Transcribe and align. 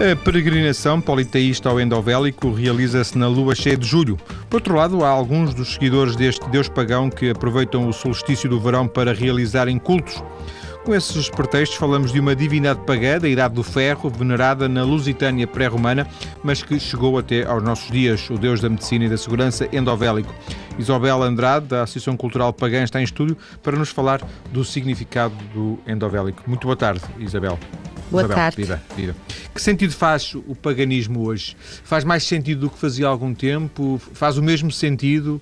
A 0.00 0.14
peregrinação 0.14 1.00
politeísta 1.00 1.68
ao 1.68 1.80
endovélico 1.80 2.52
realiza-se 2.52 3.18
na 3.18 3.26
lua 3.26 3.52
cheia 3.56 3.76
de 3.76 3.84
julho. 3.84 4.16
Por 4.48 4.58
outro 4.58 4.76
lado, 4.76 5.04
há 5.04 5.08
alguns 5.08 5.52
dos 5.52 5.74
seguidores 5.74 6.14
deste 6.14 6.48
deus 6.50 6.68
pagão 6.68 7.10
que 7.10 7.30
aproveitam 7.30 7.88
o 7.88 7.92
solstício 7.92 8.48
do 8.48 8.60
verão 8.60 8.86
para 8.86 9.12
realizarem 9.12 9.76
cultos. 9.76 10.22
Com 10.84 10.94
esses 10.94 11.28
pretextos, 11.28 11.76
falamos 11.76 12.12
de 12.12 12.20
uma 12.20 12.36
divindade 12.36 12.78
pagã 12.86 13.18
da 13.18 13.28
Idade 13.28 13.54
do 13.54 13.64
Ferro, 13.64 14.08
venerada 14.08 14.68
na 14.68 14.84
Lusitânia 14.84 15.48
pré-romana, 15.48 16.06
mas 16.44 16.62
que 16.62 16.78
chegou 16.78 17.18
até 17.18 17.44
aos 17.44 17.64
nossos 17.64 17.90
dias, 17.90 18.30
o 18.30 18.38
deus 18.38 18.60
da 18.60 18.68
medicina 18.68 19.06
e 19.06 19.08
da 19.08 19.16
segurança 19.16 19.68
endovélico. 19.72 20.32
Isabel 20.78 21.24
Andrade, 21.24 21.66
da 21.66 21.82
Associação 21.82 22.16
Cultural 22.16 22.52
Pagã, 22.52 22.84
está 22.84 23.00
em 23.00 23.04
estúdio 23.04 23.36
para 23.64 23.76
nos 23.76 23.88
falar 23.88 24.22
do 24.52 24.64
significado 24.64 25.34
do 25.52 25.76
endovélico. 25.88 26.44
Muito 26.46 26.68
boa 26.68 26.76
tarde, 26.76 27.02
Isabel. 27.18 27.58
Boa 28.10 28.22
Isabel, 28.22 28.36
tarde. 28.36 28.56
Viva, 28.56 28.82
viva. 28.96 29.16
Que 29.54 29.60
sentido 29.60 29.92
faz 29.92 30.34
o 30.34 30.54
paganismo 30.54 31.20
hoje? 31.20 31.56
Faz 31.84 32.04
mais 32.04 32.24
sentido 32.24 32.62
do 32.62 32.70
que 32.70 32.78
fazia 32.78 33.06
há 33.06 33.10
algum 33.10 33.34
tempo? 33.34 34.00
Faz 34.14 34.38
o 34.38 34.42
mesmo 34.42 34.70
sentido? 34.70 35.40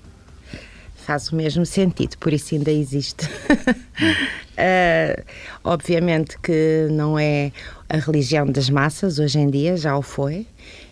Faz 0.97 1.31
o 1.31 1.37
mesmo 1.37 1.65
sentido, 1.65 2.17
por 2.19 2.33
isso 2.33 2.55
ainda 2.55 2.73
existe. 2.73 3.27
uh, 3.27 5.23
obviamente 5.63 6.37
que 6.41 6.89
não 6.91 7.17
é 7.17 7.53
a 7.89 7.99
religião 7.99 8.47
das 8.47 8.69
massas, 8.69 9.21
hoje 9.21 9.39
em 9.39 9.49
dia 9.49 9.77
já 9.77 9.97
o 9.97 10.03
foi. 10.03 10.47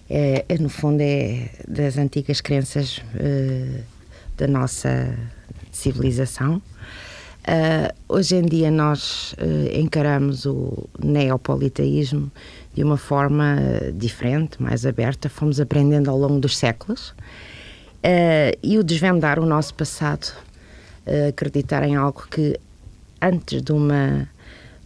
É, 0.08 0.44
é 0.48 0.58
no 0.58 0.68
fundo, 0.68 1.00
é 1.00 1.48
das 1.66 1.96
antigas 1.96 2.40
crenças 2.40 2.98
uh, 2.98 3.82
da 4.36 4.46
nossa 4.46 5.18
civilização. 5.72 6.62
Uh, 7.46 7.92
hoje 8.08 8.36
em 8.36 8.42
dia 8.42 8.70
nós 8.70 9.34
uh, 9.34 9.78
encaramos 9.78 10.46
o 10.46 10.88
neopoliteísmo 10.98 12.32
de 12.72 12.82
uma 12.82 12.96
forma 12.96 13.58
uh, 13.58 13.92
diferente, 13.92 14.62
mais 14.62 14.86
aberta, 14.86 15.28
fomos 15.28 15.60
aprendendo 15.60 16.10
ao 16.10 16.16
longo 16.16 16.40
dos 16.40 16.56
séculos. 16.56 17.14
E 18.62 18.78
o 18.78 18.84
desvendar 18.84 19.38
o 19.38 19.46
nosso 19.46 19.72
passado, 19.72 20.30
acreditar 21.26 21.82
em 21.84 21.96
algo 21.96 22.26
que 22.30 22.60
antes 23.20 23.62
de 23.62 23.72
uma 23.72 24.28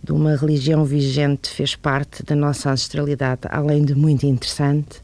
de 0.00 0.12
uma 0.12 0.36
religião 0.36 0.84
vigente 0.84 1.50
fez 1.50 1.74
parte 1.74 2.22
da 2.22 2.36
nossa 2.36 2.70
ancestralidade, 2.70 3.40
além 3.50 3.84
de 3.84 3.96
muito 3.96 4.24
interessante, 4.24 5.02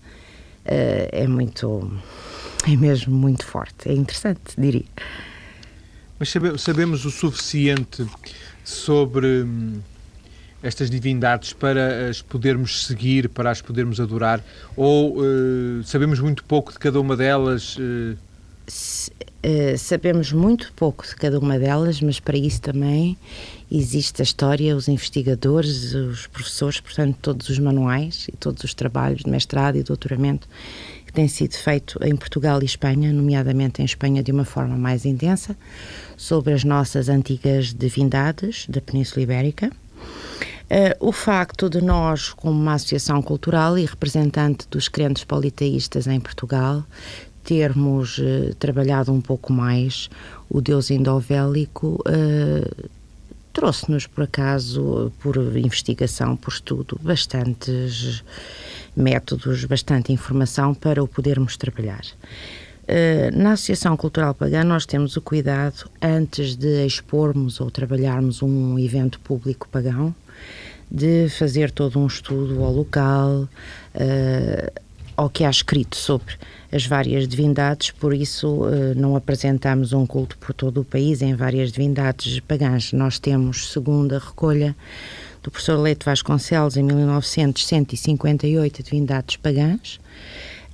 é 0.64 1.26
muito 1.26 1.90
é 2.64 2.76
mesmo 2.76 3.16
muito 3.16 3.44
forte, 3.44 3.88
é 3.88 3.92
interessante, 3.92 4.54
diria. 4.56 4.84
Mas 6.24 6.62
sabemos 6.62 7.04
o 7.04 7.10
suficiente 7.10 8.06
sobre 8.64 9.42
hum, 9.42 9.78
estas 10.62 10.88
divindades 10.88 11.52
para 11.52 12.08
as 12.08 12.22
podermos 12.22 12.86
seguir, 12.86 13.28
para 13.28 13.50
as 13.50 13.60
podermos 13.60 14.00
adorar? 14.00 14.42
Ou 14.74 15.18
uh, 15.18 15.84
sabemos 15.84 16.20
muito 16.20 16.42
pouco 16.44 16.72
de 16.72 16.78
cada 16.78 16.98
uma 16.98 17.14
delas? 17.14 17.76
Uh... 17.76 18.16
Sabemos 19.76 20.32
muito 20.32 20.72
pouco 20.74 21.06
de 21.06 21.14
cada 21.14 21.38
uma 21.38 21.58
delas, 21.58 22.00
mas 22.00 22.18
para 22.18 22.38
isso 22.38 22.62
também 22.62 23.18
existe 23.70 24.22
a 24.22 24.24
história, 24.24 24.74
os 24.74 24.88
investigadores, 24.88 25.92
os 25.92 26.26
professores, 26.26 26.80
portanto, 26.80 27.18
todos 27.20 27.50
os 27.50 27.58
manuais 27.58 28.28
e 28.32 28.36
todos 28.38 28.64
os 28.64 28.72
trabalhos 28.72 29.22
de 29.22 29.30
mestrado 29.30 29.76
e 29.76 29.82
doutoramento 29.82 30.48
tem 31.14 31.28
sido 31.28 31.54
feito 31.54 31.98
em 32.04 32.16
Portugal 32.16 32.60
e 32.60 32.66
Espanha, 32.66 33.12
nomeadamente 33.12 33.80
em 33.80 33.84
Espanha 33.84 34.22
de 34.22 34.32
uma 34.32 34.44
forma 34.44 34.76
mais 34.76 35.06
intensa, 35.06 35.56
sobre 36.16 36.52
as 36.52 36.64
nossas 36.64 37.08
antigas 37.08 37.72
divindades 37.72 38.66
da 38.68 38.80
Península 38.80 39.22
Ibérica. 39.22 39.70
Uh, 40.64 41.08
o 41.08 41.12
facto 41.12 41.70
de 41.70 41.80
nós, 41.80 42.30
como 42.30 42.58
uma 42.58 42.74
associação 42.74 43.22
cultural 43.22 43.78
e 43.78 43.84
representante 43.84 44.66
dos 44.68 44.88
crentes 44.88 45.22
politeístas 45.22 46.06
em 46.06 46.18
Portugal, 46.18 46.82
termos 47.44 48.18
uh, 48.18 48.54
trabalhado 48.58 49.12
um 49.12 49.20
pouco 49.20 49.52
mais 49.52 50.08
o 50.48 50.60
Deus 50.60 50.90
endovélico, 50.90 52.02
uh, 52.08 52.88
trouxe-nos, 53.54 54.06
por 54.06 54.24
acaso, 54.24 55.12
por 55.20 55.36
investigação, 55.56 56.36
por 56.36 56.52
estudo, 56.52 56.98
bastantes 57.00 58.22
métodos, 58.96 59.64
bastante 59.64 60.12
informação 60.12 60.74
para 60.74 61.02
o 61.02 61.08
podermos 61.08 61.56
trabalhar. 61.56 62.02
Uh, 62.82 63.34
na 63.34 63.52
Associação 63.52 63.96
Cultural 63.96 64.34
Pagã, 64.34 64.62
nós 64.62 64.84
temos 64.84 65.16
o 65.16 65.22
cuidado, 65.22 65.88
antes 66.02 66.54
de 66.54 66.84
expormos 66.84 67.60
ou 67.60 67.70
trabalharmos 67.70 68.42
um 68.42 68.78
evento 68.78 69.18
público 69.20 69.68
pagão, 69.70 70.14
de 70.90 71.28
fazer 71.30 71.70
todo 71.70 71.98
um 71.98 72.06
estudo 72.06 72.62
ao 72.62 72.72
local, 72.72 73.48
uh, 73.94 74.80
ao 75.16 75.30
que 75.30 75.44
há 75.44 75.50
escrito 75.50 75.96
sobre 75.96 76.34
as 76.74 76.86
várias 76.86 77.28
divindades, 77.28 77.92
por 77.92 78.12
isso 78.12 78.64
uh, 78.64 78.94
não 78.96 79.14
apresentamos 79.14 79.92
um 79.92 80.04
culto 80.04 80.36
por 80.38 80.52
todo 80.52 80.80
o 80.80 80.84
país 80.84 81.22
em 81.22 81.32
várias 81.32 81.70
divindades 81.70 82.40
pagãs. 82.40 82.92
Nós 82.92 83.18
temos, 83.18 83.70
segundo 83.70 84.16
a 84.16 84.18
recolha 84.18 84.74
do 85.40 85.52
professor 85.52 85.78
Leite 85.78 86.04
Vasconcelos, 86.04 86.76
em 86.76 86.82
1900, 86.82 87.64
158 87.64 88.82
divindades 88.82 89.36
pagãs, 89.36 90.00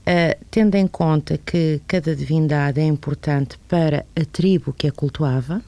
uh, 0.07 0.45
tendo 0.51 0.75
em 0.77 0.87
conta 0.87 1.37
que 1.37 1.83
cada 1.87 2.17
divindade 2.17 2.81
é 2.81 2.85
importante 2.85 3.59
para 3.69 4.07
a 4.17 4.25
tribo 4.25 4.73
que 4.73 4.87
a 4.87 4.93
cultuava. 4.93 5.61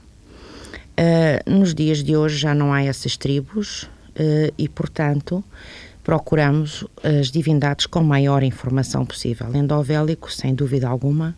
Uh, 0.93 1.51
nos 1.51 1.75
dias 1.75 2.03
de 2.03 2.17
hoje 2.17 2.39
já 2.39 2.55
não 2.55 2.73
há 2.73 2.83
essas 2.83 3.19
tribos 3.19 3.89
e, 4.59 4.69
portanto, 4.69 5.43
procuramos 6.03 6.85
as 7.03 7.31
divindades 7.31 7.87
com 7.87 8.03
maior 8.03 8.43
informação 8.43 9.05
possível. 9.05 9.55
Endovélico, 9.55 10.33
sem 10.33 10.55
dúvida 10.55 10.89
alguma, 10.89 11.37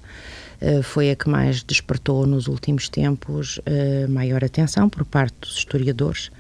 foi 0.83 1.11
a 1.11 1.17
que 1.17 1.29
mais 1.29 1.63
despertou 1.63 2.27
nos 2.27 2.47
últimos 2.47 2.89
tempos 2.89 3.61
maior 4.09 4.43
atenção 4.43 4.89
por 4.89 5.05
parte 5.05 5.35
dos 5.41 5.59
historiadores 5.59 6.31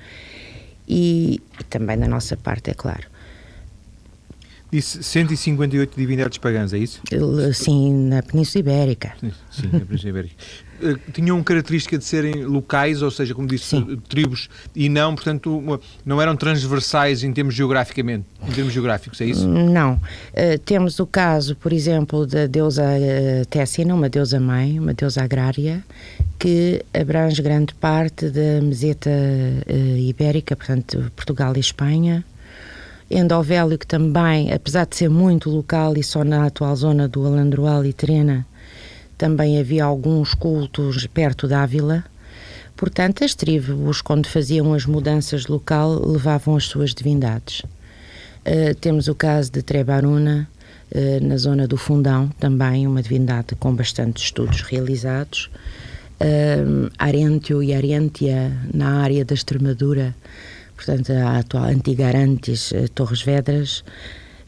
e, 0.89 1.41
e 1.61 1.65
também 1.65 1.99
da 1.99 2.09
nossa 2.09 2.37
parte, 2.37 2.71
é 2.71 2.75
claro. 2.75 3.07
Disse 4.71 5.03
158 5.03 5.97
divindades 5.97 6.39
pagãs, 6.39 6.73
é 6.73 6.79
isso? 6.79 7.01
Sim, 7.53 8.09
na 8.09 8.23
Península 8.23 8.61
Ibérica. 8.61 9.13
Sim, 9.21 9.33
sim 9.51 9.69
na 9.73 9.81
Península 9.81 10.11
Ibérica. 10.11 10.35
Eh, 10.83 10.97
tinham 11.13 11.43
característica 11.43 11.97
de 11.97 12.05
serem 12.05 12.45
locais, 12.45 13.03
ou 13.03 13.11
seja, 13.11 13.35
como 13.35 13.47
disse, 13.47 13.65
sim. 13.65 14.01
tribos, 14.09 14.49
e 14.75 14.89
não, 14.89 15.15
portanto, 15.15 15.81
não 16.05 16.21
eram 16.21 16.37
transversais 16.37 17.23
em 17.23 17.33
termos 17.33 17.55
geograficamente, 17.55 18.25
em 18.47 18.53
termos 18.53 18.73
geográficos, 18.73 19.21
é 19.21 19.27
isso? 19.27 19.47
Não. 19.47 19.95
Uh, 19.95 20.59
temos 20.65 20.99
o 20.99 21.07
caso, 21.07 21.55
por 21.57 21.73
exemplo, 21.73 22.27
da 22.27 22.47
deusa 22.47 22.83
uh, 22.85 23.47
Tessina, 23.47 23.95
uma 23.95 24.09
deusa 24.09 24.41
mãe, 24.41 24.79
uma 24.79 24.95
deusa 24.95 25.23
agrária, 25.23 25.85
que 26.39 26.85
abrange 26.93 27.41
grande 27.41 27.75
parte 27.75 28.29
da 28.29 28.61
meseta 28.61 29.11
uh, 29.11 29.97
ibérica, 29.97 30.57
portanto, 30.57 31.11
Portugal 31.15 31.53
e 31.57 31.61
Espanha. 31.61 32.25
Endovélio, 33.11 33.79
que 33.79 33.87
também, 33.87 34.53
apesar 34.53 34.87
de 34.87 34.97
ser 34.97 35.11
muito 35.11 35.51
local 35.51 35.97
e 35.97 36.03
só 36.03 36.25
na 36.25 36.47
atual 36.47 36.75
zona 36.75 37.07
do 37.07 37.25
Alandroal 37.27 37.85
e 37.85 37.93
Trena, 37.93 38.47
também 39.25 39.59
havia 39.59 39.83
alguns 39.83 40.35
cultos 40.35 41.07
perto 41.07 41.49
da 41.49 41.63
Ávila. 41.63 42.05
Portanto, 42.77 43.25
as 43.25 43.35
tribos, 43.35 44.03
quando 44.03 44.27
faziam 44.27 44.75
as 44.75 44.85
mudanças 44.85 45.45
de 45.45 45.51
local, 45.51 45.99
levavam 46.07 46.57
as 46.57 46.65
suas 46.65 46.93
divindades. 46.93 47.61
Uh, 47.61 48.75
temos 48.83 49.09
o 49.09 49.15
caso 49.15 49.51
de 49.51 49.63
Trebaruna, 49.63 50.47
uh, 50.95 51.27
na 51.27 51.39
zona 51.39 51.67
do 51.67 51.79
Fundão, 51.79 52.29
também 52.39 52.87
uma 52.87 53.01
divindade 53.01 53.55
com 53.59 53.75
bastantes 53.75 54.25
estudos 54.25 54.61
realizados 54.61 55.49
uh, 56.21 56.93
Arentio 56.99 57.63
e 57.63 57.73
Arentia 57.73 58.53
na 58.75 59.01
área 59.01 59.25
da 59.25 59.33
Extremadura, 59.33 60.15
portanto 60.77 61.11
a 61.13 61.39
atual 61.39 61.65
antiga 61.65 62.09
Arantes, 62.09 62.75
Torres 62.95 63.23
Vedras, 63.23 63.85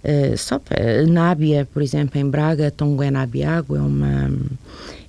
uh, 0.06 0.36
só 0.36 0.58
para, 0.58 1.06
Nábia, 1.06 1.68
por 1.72 1.82
exemplo, 1.82 2.20
em 2.20 2.28
Braga, 2.28 2.70
Tonguenabiago 2.70 3.76
é 3.76 3.80
uma 3.80 4.30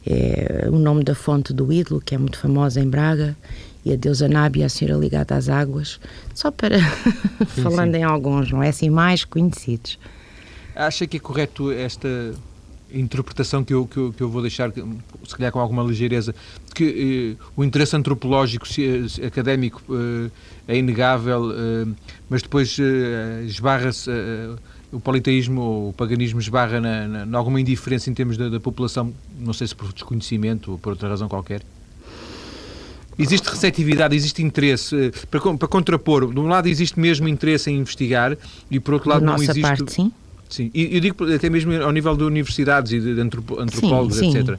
é 0.09 0.69
o 0.69 0.79
nome 0.79 1.03
da 1.03 1.13
fonte 1.13 1.51
do 1.53 1.71
ídolo 1.71 1.99
que 1.99 2.15
é 2.15 2.17
muito 2.17 2.37
famosa 2.39 2.79
em 2.79 2.89
Braga 2.89 3.35
e 3.83 3.93
a 3.93 3.95
deusa 3.95 4.27
Nábia, 4.27 4.65
a 4.65 4.69
senhora 4.69 4.99
ligada 4.99 5.35
às 5.35 5.47
águas, 5.47 5.99
só 6.33 6.51
para 6.51 6.79
sim, 7.55 7.61
falando 7.61 7.93
sim. 7.93 7.99
em 7.99 8.03
alguns, 8.03 8.51
não 8.51 8.61
é 8.61 8.69
assim 8.69 8.89
mais 8.89 9.23
conhecidos. 9.23 9.97
Acha 10.75 11.07
que 11.07 11.17
é 11.17 11.19
correto 11.19 11.71
esta 11.71 12.33
interpretação 12.91 13.63
que 13.63 13.73
eu, 13.73 13.85
que 13.85 13.97
eu, 13.97 14.13
que, 14.13 14.21
eu, 14.21 14.29
vou 14.29 14.41
deixar, 14.41 14.71
se 14.71 15.35
calhar 15.35 15.51
com 15.51 15.59
alguma 15.59 15.83
ligeireza, 15.83 16.33
que 16.73 17.35
eh, 17.37 17.43
o 17.55 17.63
interesse 17.63 17.95
antropológico, 17.95 18.65
eh, 18.77 19.25
académico, 19.25 19.81
eh, 19.89 20.31
é 20.67 20.77
inegável, 20.77 21.51
eh, 21.51 21.87
mas 22.29 22.41
depois 22.41 22.77
eh, 22.79 23.43
esbarra-se, 23.45 24.09
eh, 24.09 24.55
o 24.91 24.99
politeísmo 24.99 25.61
ou 25.61 25.89
o 25.89 25.93
paganismo 25.93 26.39
esbarra 26.39 26.79
na, 26.79 27.07
na, 27.07 27.25
na 27.25 27.37
alguma 27.37 27.59
indiferença 27.59 28.09
em 28.09 28.13
termos 28.13 28.37
da, 28.37 28.49
da, 28.49 28.59
população, 28.59 29.13
não 29.39 29.53
sei 29.53 29.67
se 29.67 29.75
por 29.75 29.91
desconhecimento 29.91 30.71
ou 30.71 30.77
por 30.77 30.91
outra 30.91 31.09
razão 31.09 31.27
qualquer? 31.27 31.61
existe 33.19 33.49
receptividade, 33.49 34.15
existe 34.15 34.43
interesse 34.43 35.11
para, 35.31 35.39
para 35.39 35.67
contrapor. 35.67 36.31
De 36.31 36.39
um 36.39 36.47
lado 36.47 36.67
existe 36.67 36.99
mesmo 36.99 37.27
interesse 37.27 37.69
em 37.71 37.77
investigar 37.77 38.37
e 38.69 38.79
por 38.79 38.93
outro 38.93 39.09
lado 39.09 39.25
não 39.25 39.35
existe. 39.35 39.61
Parte, 39.61 39.91
sim. 39.91 40.11
Sim, 40.49 40.71
e 40.73 40.95
eu 40.95 41.01
digo 41.01 41.33
até 41.33 41.49
mesmo 41.49 41.73
ao 41.81 41.91
nível 41.91 42.15
de 42.15 42.23
universidades 42.23 42.93
e 42.93 42.99
de 43.01 43.19
antropólogos, 43.19 44.15
sim, 44.15 44.31
sim. 44.31 44.37
etc. 44.37 44.57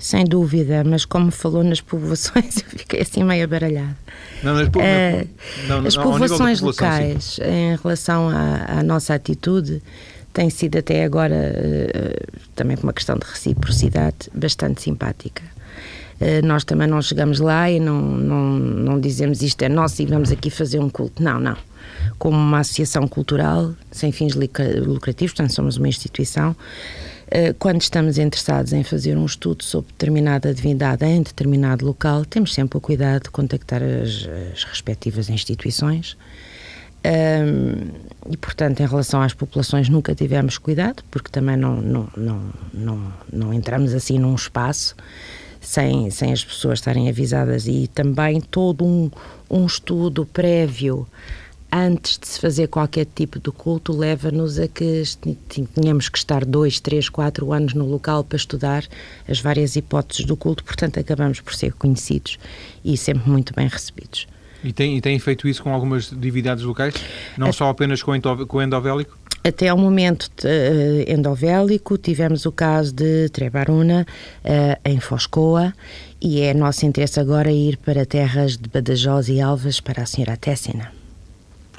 Sem 0.00 0.24
dúvida, 0.24 0.82
mas 0.82 1.04
como 1.04 1.30
falou 1.30 1.62
nas 1.62 1.82
povoações, 1.82 2.56
eu 2.64 2.78
fiquei 2.78 3.02
assim 3.02 3.22
meio 3.22 3.44
abaralhada. 3.44 3.94
Não, 4.42 4.54
nas 4.54 4.68
po... 4.70 4.78
uh, 4.78 5.28
não, 5.68 5.86
as 5.86 5.94
povoações 5.94 6.60
locais, 6.62 7.34
sim. 7.34 7.42
em 7.44 7.76
relação 7.76 8.30
à, 8.30 8.78
à, 8.78 8.82
nossa 8.82 9.12
atitude, 9.12 9.82
tem 10.32 10.48
sido 10.48 10.78
até 10.78 11.04
agora, 11.04 11.36
uh, 11.36 12.38
também 12.56 12.78
por 12.78 12.84
uma 12.84 12.94
questão 12.94 13.18
de 13.18 13.26
reciprocidade, 13.26 14.30
bastante 14.34 14.80
simpática. 14.80 15.42
Uh, 16.18 16.46
nós 16.46 16.64
também 16.64 16.88
não 16.88 17.02
chegamos 17.02 17.38
lá 17.38 17.70
e 17.70 17.78
não, 17.78 18.00
não, 18.00 18.58
não 18.58 19.00
dizemos 19.00 19.42
isto 19.42 19.60
é 19.62 19.68
nosso 19.68 20.00
e 20.00 20.06
vamos 20.06 20.32
aqui 20.32 20.48
fazer 20.48 20.78
um 20.78 20.88
culto. 20.88 21.22
Não, 21.22 21.38
não. 21.38 21.56
Como 22.18 22.38
uma 22.38 22.60
associação 22.60 23.06
cultural, 23.06 23.74
sem 23.92 24.12
fins 24.12 24.34
lucrativos, 24.34 25.34
portanto, 25.34 25.54
somos 25.54 25.76
uma 25.76 25.88
instituição 25.88 26.56
eh, 26.56 27.19
quando 27.58 27.80
estamos 27.80 28.18
interessados 28.18 28.72
em 28.72 28.82
fazer 28.82 29.16
um 29.16 29.24
estudo 29.24 29.62
sobre 29.62 29.92
determinada 29.92 30.52
divindade 30.52 31.04
em 31.04 31.22
determinado 31.22 31.86
local, 31.86 32.24
temos 32.24 32.52
sempre 32.52 32.78
o 32.78 32.80
cuidado 32.80 33.24
de 33.24 33.30
contactar 33.30 33.82
as, 33.82 34.28
as 34.52 34.64
respectivas 34.64 35.30
instituições. 35.30 36.16
E, 38.28 38.36
portanto, 38.36 38.80
em 38.80 38.86
relação 38.86 39.22
às 39.22 39.32
populações, 39.32 39.88
nunca 39.88 40.14
tivemos 40.14 40.58
cuidado, 40.58 41.02
porque 41.10 41.30
também 41.30 41.56
não, 41.56 41.80
não, 41.80 42.08
não, 42.16 42.42
não, 42.74 43.12
não 43.32 43.54
entramos 43.54 43.94
assim 43.94 44.18
num 44.18 44.34
espaço 44.34 44.94
sem, 45.60 46.10
sem 46.10 46.32
as 46.32 46.44
pessoas 46.44 46.78
estarem 46.78 47.08
avisadas 47.08 47.66
e 47.66 47.86
também 47.88 48.40
todo 48.40 48.84
um, 48.84 49.10
um 49.48 49.66
estudo 49.66 50.24
prévio 50.26 51.06
antes 51.72 52.18
de 52.18 52.26
se 52.26 52.40
fazer 52.40 52.68
qualquer 52.68 53.06
tipo 53.06 53.38
de 53.38 53.50
culto, 53.50 53.96
leva-nos 53.96 54.58
a 54.58 54.66
que 54.66 55.02
tínhamos 55.48 56.08
que 56.08 56.18
estar 56.18 56.44
dois, 56.44 56.80
três, 56.80 57.08
quatro 57.08 57.52
anos 57.52 57.74
no 57.74 57.86
local 57.86 58.24
para 58.24 58.36
estudar 58.36 58.84
as 59.28 59.40
várias 59.40 59.76
hipóteses 59.76 60.24
do 60.24 60.36
culto, 60.36 60.64
portanto, 60.64 60.98
acabamos 60.98 61.40
por 61.40 61.54
ser 61.54 61.72
conhecidos 61.74 62.38
e 62.84 62.96
sempre 62.96 63.28
muito 63.30 63.54
bem 63.54 63.68
recebidos. 63.68 64.26
E 64.62 64.72
tem, 64.72 64.96
e 64.96 65.00
tem 65.00 65.18
feito 65.18 65.48
isso 65.48 65.62
com 65.62 65.72
algumas 65.72 66.10
divindades 66.10 66.64
locais? 66.64 66.94
Não 67.36 67.48
a, 67.48 67.52
só 67.52 67.68
apenas 67.68 68.02
com, 68.02 68.12
o 68.12 68.62
endovélico? 68.62 69.18
Até 69.42 69.68
ao 69.68 69.78
momento 69.78 70.24
uh, 70.44 71.10
endovélico, 71.10 71.96
tivemos 71.96 72.44
o 72.44 72.52
caso 72.52 72.92
de 72.92 73.30
Trebaruna, 73.30 74.06
uh, 74.44 74.80
em 74.84 75.00
Foscoa, 75.00 75.72
e 76.20 76.42
é 76.42 76.52
nosso 76.52 76.84
interesse 76.84 77.18
agora 77.18 77.50
ir 77.50 77.78
para 77.78 78.04
terras 78.04 78.58
de 78.58 78.68
Badajoz 78.68 79.30
e 79.30 79.40
Alvas 79.40 79.80
para 79.80 80.02
a 80.02 80.06
Senhora 80.06 80.36
Tessina. 80.36 80.99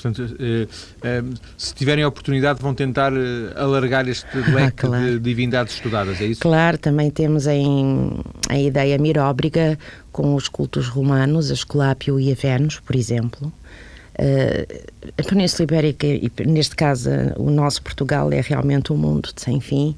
Portanto, 0.01 0.35
eh, 0.39 0.67
eh, 1.03 1.23
se 1.57 1.75
tiverem 1.75 2.03
a 2.03 2.07
oportunidade, 2.07 2.61
vão 2.61 2.73
tentar 2.73 3.13
eh, 3.13 3.53
alargar 3.55 4.07
este 4.07 4.25
leque 4.51 4.85
ah, 4.85 4.89
claro. 4.89 5.05
de 5.05 5.19
divindades 5.19 5.75
estudadas, 5.75 6.19
é 6.19 6.25
isso? 6.25 6.41
Claro, 6.41 6.77
também 6.77 7.11
temos 7.11 7.45
em, 7.45 8.19
a 8.49 8.57
ideia 8.57 8.97
miróbriga 8.97 9.77
com 10.11 10.33
os 10.35 10.47
cultos 10.47 10.87
romanos, 10.87 11.51
a 11.51 11.53
Esculápio 11.53 12.19
e 12.19 12.31
a 12.31 12.35
Vênus, 12.35 12.79
por 12.79 12.95
exemplo. 12.95 13.51
A 15.17 15.23
Península 15.23 15.63
Ibérica, 15.63 16.05
e 16.05 16.31
neste 16.45 16.75
caso 16.75 17.09
o 17.37 17.49
nosso 17.49 17.81
Portugal, 17.81 18.31
é 18.31 18.41
realmente 18.41 18.93
um 18.93 18.97
mundo 18.97 19.31
de 19.33 19.41
sem 19.41 19.59
fim 19.59 19.95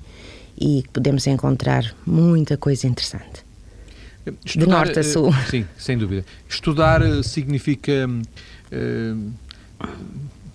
e 0.58 0.84
podemos 0.94 1.28
encontrar 1.28 1.94
muita 2.06 2.56
coisa 2.56 2.88
interessante. 2.88 3.44
Estudar, 4.46 4.66
de 4.66 4.72
norte 4.72 5.00
a 5.00 5.04
sul. 5.04 5.34
Sim, 5.50 5.66
sem 5.78 5.98
dúvida. 5.98 6.24
Estudar 6.48 7.02
significa. 7.24 8.08
Uh, 8.72 9.34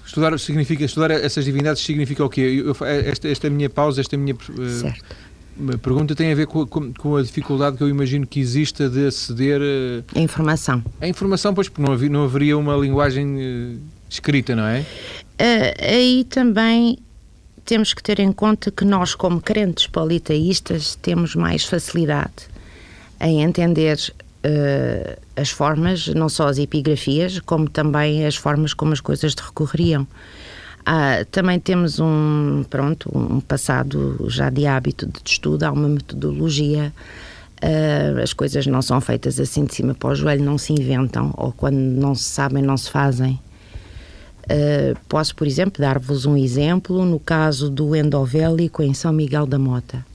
Estudar 0.04 0.38
significa 0.38 0.84
estudar 0.84 1.10
essas 1.10 1.44
divindades 1.44 1.82
significa 1.82 2.24
o 2.24 2.30
quê? 2.30 2.64
Eu, 2.64 2.74
esta, 2.86 3.28
esta 3.28 3.50
minha 3.50 3.68
pausa, 3.68 4.00
esta 4.00 4.16
minha 4.16 4.34
uh, 4.34 5.78
pergunta 5.78 6.14
tem 6.14 6.32
a 6.32 6.34
ver 6.34 6.46
com, 6.46 6.66
com, 6.66 6.92
com, 6.94 7.16
a 7.16 7.22
dificuldade 7.22 7.76
que 7.76 7.82
eu 7.82 7.88
imagino 7.90 8.26
que 8.26 8.40
exista 8.40 8.88
de 8.88 9.06
aceder 9.06 9.60
uh, 9.60 10.04
a 10.14 10.20
informação. 10.20 10.82
A 10.98 11.06
informação, 11.06 11.52
pois, 11.52 11.68
porque 11.68 11.82
não, 11.82 11.92
havia, 11.92 12.08
não 12.08 12.24
haveria 12.24 12.56
uma 12.56 12.74
linguagem 12.74 13.36
uh, 13.36 13.78
escrita, 14.08 14.56
não 14.56 14.64
é? 14.64 14.86
aí 15.78 16.24
também 16.24 16.98
temos 17.66 17.92
que 17.92 18.02
ter 18.02 18.18
em 18.18 18.32
conta 18.32 18.70
que 18.70 18.82
nós, 18.82 19.14
como 19.14 19.42
crentes 19.42 19.86
politeístas, 19.86 20.94
temos 20.96 21.34
mais 21.34 21.64
facilidade 21.64 22.48
em 23.20 23.42
entender 23.42 23.98
uh, 24.44 25.20
as 25.36 25.50
formas, 25.50 26.08
não 26.08 26.28
só 26.28 26.48
as 26.48 26.58
epigrafias, 26.58 27.38
como 27.40 27.68
também 27.68 28.26
as 28.26 28.36
formas 28.36 28.74
como 28.74 28.92
as 28.92 29.00
coisas 29.00 29.34
recorreriam. 29.34 30.06
Ah, 30.84 31.24
também 31.30 31.60
temos 31.60 32.00
um, 32.00 32.64
pronto, 32.70 33.10
um 33.14 33.40
passado 33.40 34.24
já 34.28 34.48
de 34.48 34.66
hábito 34.66 35.06
de 35.06 35.20
estudo, 35.30 35.64
há 35.64 35.70
uma 35.70 35.88
metodologia. 35.88 36.92
Uh, 37.62 38.22
as 38.22 38.32
coisas 38.32 38.66
não 38.66 38.80
são 38.80 39.00
feitas 39.00 39.38
assim 39.38 39.64
de 39.64 39.74
cima 39.74 39.92
para 39.92 40.10
o 40.10 40.14
joelho, 40.14 40.44
não 40.44 40.56
se 40.56 40.72
inventam, 40.72 41.34
ou 41.36 41.52
quando 41.52 41.76
não 41.76 42.14
se 42.14 42.22
sabem, 42.22 42.62
não 42.62 42.76
se 42.76 42.88
fazem. 42.88 43.38
Uh, 44.44 44.96
posso, 45.08 45.34
por 45.34 45.46
exemplo, 45.46 45.82
dar-vos 45.82 46.24
um 46.24 46.36
exemplo 46.36 47.04
no 47.04 47.18
caso 47.20 47.68
do 47.68 47.94
endovélico 47.94 48.82
em 48.82 48.94
São 48.94 49.12
Miguel 49.12 49.44
da 49.44 49.58
Mota 49.58 50.06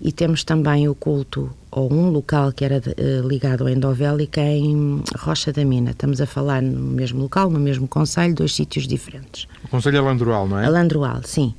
e 0.00 0.12
temos 0.12 0.44
também 0.44 0.88
o 0.88 0.94
culto 0.94 1.50
ou 1.70 1.92
um 1.92 2.10
local 2.10 2.52
que 2.52 2.64
era 2.64 2.78
uh, 2.78 3.26
ligado 3.26 3.62
ao 3.62 3.68
endovélica 3.68 4.40
em 4.40 5.02
Rocha 5.16 5.52
da 5.52 5.64
Mina. 5.64 5.90
Estamos 5.90 6.20
a 6.20 6.26
falar 6.26 6.62
no 6.62 6.80
mesmo 6.80 7.22
local, 7.22 7.50
no 7.50 7.58
mesmo 7.58 7.86
conselho, 7.86 8.34
dois 8.34 8.54
sítios 8.54 8.86
diferentes. 8.86 9.46
O 9.64 9.68
conselho 9.68 9.98
Alandroal, 9.98 10.48
não 10.48 10.58
é? 10.58 10.66
Alandroal, 10.66 11.20
sim. 11.24 11.54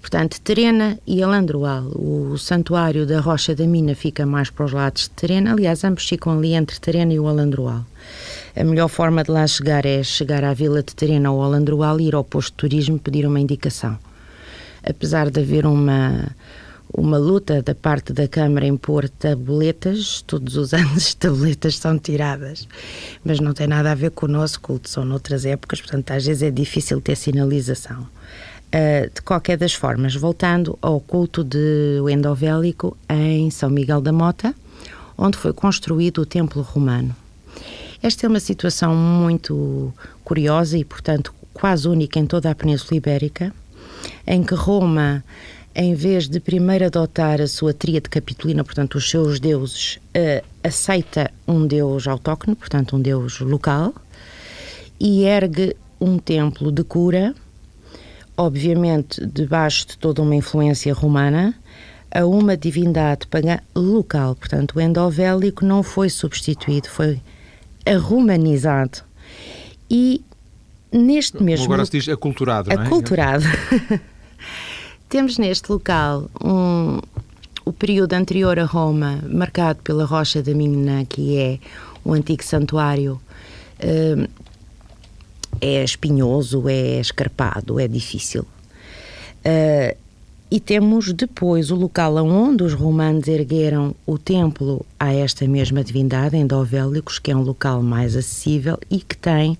Portanto, 0.00 0.38
Terena 0.42 0.98
e 1.06 1.22
Alandroal. 1.22 1.84
O 1.94 2.36
santuário 2.36 3.06
da 3.06 3.20
Rocha 3.20 3.54
da 3.54 3.66
Mina 3.66 3.94
fica 3.94 4.26
mais 4.26 4.50
para 4.50 4.66
os 4.66 4.72
lados 4.72 5.04
de 5.04 5.10
Terena. 5.10 5.52
Aliás, 5.52 5.82
ambos 5.82 6.06
ficam 6.06 6.36
ali 6.36 6.52
entre 6.52 6.78
Terena 6.78 7.14
e 7.14 7.18
o 7.18 7.26
Alandroal. 7.26 7.86
A 8.54 8.64
melhor 8.64 8.88
forma 8.88 9.24
de 9.24 9.30
lá 9.30 9.46
chegar 9.46 9.86
é 9.86 10.02
chegar 10.02 10.44
à 10.44 10.52
vila 10.52 10.82
de 10.82 10.94
Terena 10.94 11.30
ou 11.30 11.42
Alandroal 11.42 11.98
e 12.00 12.08
ir 12.08 12.14
ao 12.14 12.22
posto 12.22 12.50
de 12.50 12.56
turismo 12.56 12.98
pedir 12.98 13.26
uma 13.26 13.40
indicação. 13.40 13.98
Apesar 14.86 15.30
de 15.30 15.40
haver 15.40 15.64
uma 15.64 16.28
uma 16.96 17.18
luta 17.18 17.60
da 17.60 17.74
parte 17.74 18.12
da 18.12 18.28
Câmara 18.28 18.66
em 18.66 18.76
pôr 18.76 19.08
tabuletas, 19.08 20.22
todos 20.22 20.56
os 20.56 20.72
anos 20.74 21.08
as 21.08 21.14
tabuletas 21.14 21.76
são 21.76 21.98
tiradas, 21.98 22.68
mas 23.24 23.40
não 23.40 23.52
tem 23.52 23.66
nada 23.66 23.90
a 23.90 23.94
ver 23.94 24.12
com 24.12 24.26
o 24.26 24.28
nosso 24.28 24.60
culto, 24.60 24.88
são 24.88 25.04
noutras 25.04 25.44
épocas, 25.44 25.80
portanto 25.80 26.12
às 26.12 26.24
vezes 26.24 26.42
é 26.42 26.50
difícil 26.50 27.00
ter 27.00 27.16
sinalização. 27.16 28.02
Uh, 28.02 29.08
de 29.12 29.22
qualquer 29.22 29.56
das 29.56 29.72
formas, 29.72 30.16
voltando 30.16 30.76
ao 30.82 31.00
culto 31.00 31.44
de 31.44 32.00
endovélico 32.10 32.96
em 33.08 33.48
São 33.50 33.70
Miguel 33.70 34.00
da 34.00 34.12
Mota, 34.12 34.54
onde 35.16 35.36
foi 35.36 35.52
construído 35.52 36.18
o 36.18 36.26
templo 36.26 36.62
romano. 36.62 37.14
Esta 38.02 38.26
é 38.26 38.28
uma 38.28 38.40
situação 38.40 38.94
muito 38.94 39.94
curiosa 40.24 40.76
e, 40.76 40.84
portanto, 40.84 41.32
quase 41.52 41.88
única 41.88 42.18
em 42.18 42.26
toda 42.26 42.50
a 42.50 42.54
Península 42.54 42.96
Ibérica, 42.96 43.54
em 44.26 44.42
que 44.42 44.54
Roma 44.54 45.22
em 45.74 45.94
vez 45.94 46.28
de 46.28 46.38
primeiro 46.38 46.86
adotar 46.86 47.40
a 47.40 47.48
sua 47.48 47.74
tríade 47.74 48.08
capitolina, 48.08 48.62
portanto, 48.62 48.94
os 48.94 49.10
seus 49.10 49.40
deuses, 49.40 49.98
uh, 50.16 50.44
aceita 50.62 51.30
um 51.48 51.66
deus 51.66 52.06
autóctone, 52.06 52.54
portanto, 52.54 52.94
um 52.96 53.00
deus 53.00 53.40
local, 53.40 53.92
e 55.00 55.24
ergue 55.24 55.76
um 56.00 56.16
templo 56.18 56.70
de 56.70 56.84
cura, 56.84 57.34
obviamente 58.36 59.26
debaixo 59.26 59.88
de 59.88 59.98
toda 59.98 60.22
uma 60.22 60.36
influência 60.36 60.94
romana, 60.94 61.54
a 62.14 62.24
uma 62.24 62.56
divindade 62.56 63.26
pagã 63.26 63.58
local. 63.74 64.36
Portanto, 64.36 64.76
o 64.76 64.80
endovélico 64.80 65.64
não 65.64 65.82
foi 65.82 66.08
substituído, 66.08 66.88
foi 66.88 67.20
romanizado. 68.00 69.00
E 69.90 70.24
neste 70.92 71.42
mesmo. 71.42 71.64
Agora 71.64 71.84
se 71.84 71.90
diz 71.90 72.08
aculturado, 72.08 72.70
não 72.70 72.80
é? 72.80 72.86
Aculturado. 72.86 73.44
Temos 75.14 75.38
neste 75.38 75.70
local 75.70 76.28
um, 76.42 76.98
o 77.64 77.72
período 77.72 78.14
anterior 78.14 78.58
a 78.58 78.64
Roma, 78.64 79.22
marcado 79.28 79.80
pela 79.84 80.04
Rocha 80.04 80.42
da 80.42 80.52
Mina, 80.52 81.04
que 81.04 81.38
é 81.38 81.60
o 82.04 82.12
antigo 82.12 82.42
santuário. 82.42 83.20
Uh, 83.78 84.28
é 85.60 85.84
espinhoso, 85.84 86.68
é 86.68 86.98
escarpado, 86.98 87.78
é 87.78 87.86
difícil. 87.86 88.42
Uh, 88.42 89.96
e 90.50 90.58
temos 90.58 91.12
depois 91.12 91.70
o 91.70 91.76
local 91.76 92.16
onde 92.16 92.64
os 92.64 92.74
romanos 92.74 93.28
ergueram 93.28 93.94
o 94.04 94.18
templo 94.18 94.84
a 94.98 95.14
esta 95.14 95.46
mesma 95.46 95.84
divindade, 95.84 96.36
em 96.36 96.44
Dovélicos, 96.44 97.20
que 97.20 97.30
é 97.30 97.36
um 97.36 97.42
local 97.42 97.84
mais 97.84 98.16
acessível 98.16 98.76
e 98.90 98.98
que 98.98 99.16
tem 99.16 99.56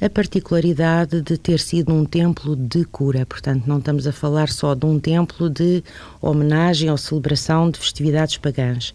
a 0.00 0.08
particularidade 0.08 1.20
de 1.20 1.36
ter 1.36 1.60
sido 1.60 1.92
um 1.92 2.04
templo 2.04 2.56
de 2.56 2.84
cura. 2.86 3.26
Portanto, 3.26 3.64
não 3.66 3.78
estamos 3.78 4.06
a 4.06 4.12
falar 4.12 4.48
só 4.48 4.74
de 4.74 4.86
um 4.86 4.98
templo 4.98 5.50
de 5.50 5.84
homenagem 6.22 6.90
ou 6.90 6.96
celebração 6.96 7.70
de 7.70 7.78
festividades 7.78 8.38
pagãs. 8.38 8.90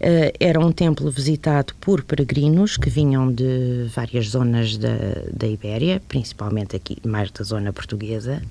Uh, 0.00 0.34
era 0.40 0.58
um 0.58 0.72
templo 0.72 1.08
visitado 1.10 1.72
por 1.80 2.02
peregrinos 2.02 2.76
que 2.76 2.90
vinham 2.90 3.32
de 3.32 3.86
várias 3.94 4.30
zonas 4.30 4.76
da, 4.76 4.96
da 5.32 5.46
Ibéria, 5.46 6.02
principalmente 6.08 6.74
aqui, 6.74 6.96
mais 7.06 7.30
da 7.30 7.44
zona 7.44 7.72
portuguesa, 7.72 8.42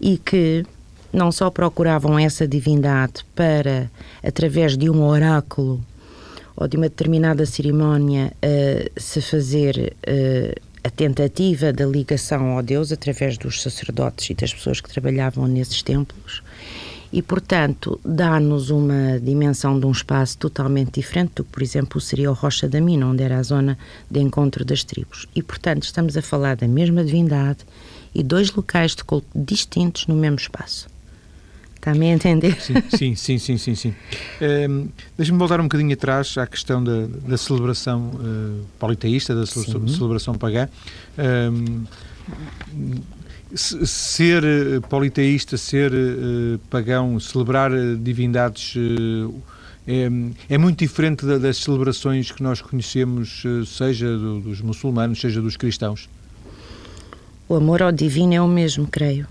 e 0.00 0.16
que 0.16 0.64
não 1.12 1.30
só 1.30 1.50
procuravam 1.50 2.18
essa 2.18 2.48
divindade 2.48 3.24
para, 3.34 3.90
através 4.22 4.76
de 4.76 4.88
um 4.88 5.02
oráculo 5.04 5.84
ou 6.56 6.66
de 6.66 6.76
uma 6.76 6.88
determinada 6.88 7.44
cerimónia, 7.44 8.32
uh, 8.42 9.00
se 9.00 9.20
fazer 9.20 9.94
uh, 10.08 10.73
a 10.84 10.90
tentativa 10.90 11.72
da 11.72 11.86
ligação 11.86 12.50
ao 12.50 12.62
Deus 12.62 12.92
através 12.92 13.38
dos 13.38 13.62
sacerdotes 13.62 14.28
e 14.28 14.34
das 14.34 14.52
pessoas 14.52 14.82
que 14.82 14.90
trabalhavam 14.90 15.46
nesses 15.46 15.82
templos. 15.82 16.42
E, 17.10 17.22
portanto, 17.22 17.98
dá-nos 18.04 18.68
uma 18.68 19.18
dimensão 19.18 19.80
de 19.80 19.86
um 19.86 19.92
espaço 19.92 20.36
totalmente 20.36 21.00
diferente 21.00 21.32
do 21.36 21.44
que, 21.44 21.50
por 21.52 21.62
exemplo, 21.62 22.00
seria 22.00 22.30
o 22.30 22.34
Rocha 22.34 22.68
da 22.68 22.82
Mina, 22.82 23.06
onde 23.06 23.22
era 23.22 23.38
a 23.38 23.42
zona 23.42 23.78
de 24.10 24.20
encontro 24.20 24.62
das 24.62 24.84
tribos. 24.84 25.26
E, 25.34 25.42
portanto, 25.42 25.84
estamos 25.84 26.16
a 26.18 26.22
falar 26.22 26.56
da 26.56 26.68
mesma 26.68 27.02
divindade 27.02 27.60
e 28.14 28.22
dois 28.22 28.52
locais 28.52 28.94
de 28.94 29.04
culto 29.04 29.28
distintos 29.34 30.06
no 30.06 30.14
mesmo 30.14 30.36
espaço. 30.36 30.93
Está-me 31.84 32.10
a 32.10 32.14
entender? 32.14 32.56
Sim, 32.62 33.14
sim, 33.14 33.38
sim, 33.38 33.58
sim, 33.58 33.74
sim. 33.74 33.94
Um, 34.40 34.44
ehm, 34.46 34.86
Deixa-me 35.18 35.38
voltar 35.38 35.60
um 35.60 35.64
bocadinho 35.64 35.92
atrás 35.92 36.38
à 36.38 36.46
questão 36.46 36.82
da, 36.82 37.06
da 37.28 37.36
celebração 37.36 38.10
uh, 38.14 38.64
politeísta, 38.78 39.34
da 39.34 39.44
celebração, 39.44 39.88
celebração 39.88 40.34
pagã. 40.34 40.66
Um, 41.18 41.84
ehm, 42.72 43.00
ser 43.54 44.42
eh, 44.42 44.80
politeísta, 44.88 45.58
ser 45.58 45.92
uh, 45.92 46.58
pagão, 46.70 47.20
celebrar 47.20 47.70
divindades 47.98 48.74
uh, 48.76 49.34
é, 49.86 50.08
é, 50.48 50.56
muito 50.56 50.78
diferente 50.78 51.26
das 51.38 51.58
celebrações 51.58 52.32
que 52.32 52.42
nós 52.42 52.62
conhecemos, 52.62 53.42
seja 53.66 54.16
do, 54.16 54.40
dos 54.40 54.62
muçulmanos, 54.62 55.20
seja 55.20 55.42
dos 55.42 55.58
cristãos? 55.58 56.08
O 57.46 57.54
amor 57.54 57.82
ao 57.82 57.92
divino 57.92 58.32
é 58.32 58.40
o 58.40 58.48
mesmo, 58.48 58.86
creio. 58.86 59.28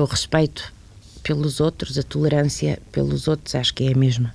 O 0.00 0.04
respeito 0.06 0.72
pelos 1.24 1.58
outros, 1.58 1.98
a 1.98 2.02
tolerância 2.04 2.78
pelos 2.92 3.26
outros, 3.26 3.54
acho 3.56 3.74
que 3.74 3.88
é 3.88 3.92
a 3.92 3.96
mesma. 3.96 4.32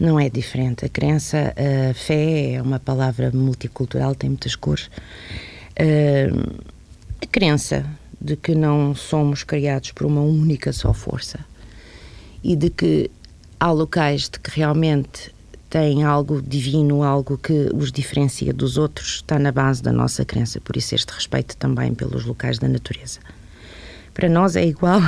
Não 0.00 0.18
é 0.18 0.30
diferente. 0.30 0.84
A 0.84 0.88
crença, 0.88 1.52
a 1.90 1.92
fé 1.92 2.52
é 2.52 2.62
uma 2.62 2.78
palavra 2.78 3.30
multicultural, 3.32 4.14
tem 4.14 4.30
muitas 4.30 4.54
cores. 4.54 4.88
A 5.76 7.26
crença 7.26 7.84
de 8.20 8.36
que 8.36 8.54
não 8.54 8.94
somos 8.94 9.42
criados 9.42 9.92
por 9.92 10.06
uma 10.06 10.22
única 10.22 10.72
só 10.72 10.94
força 10.94 11.40
e 12.42 12.56
de 12.56 12.70
que 12.70 13.10
há 13.60 13.70
locais 13.70 14.28
de 14.28 14.38
que 14.38 14.50
realmente 14.50 15.34
têm 15.68 16.04
algo 16.04 16.40
divino, 16.40 17.02
algo 17.02 17.36
que 17.36 17.68
os 17.74 17.92
diferencia 17.92 18.52
dos 18.54 18.78
outros, 18.78 19.16
está 19.16 19.38
na 19.38 19.52
base 19.52 19.82
da 19.82 19.92
nossa 19.92 20.24
crença. 20.24 20.60
Por 20.60 20.76
isso, 20.76 20.94
este 20.94 21.12
respeito 21.12 21.56
também 21.56 21.92
pelos 21.92 22.24
locais 22.24 22.58
da 22.58 22.68
natureza. 22.68 23.18
Para 24.14 24.28
nós 24.28 24.56
é 24.56 24.64
igual 24.64 25.02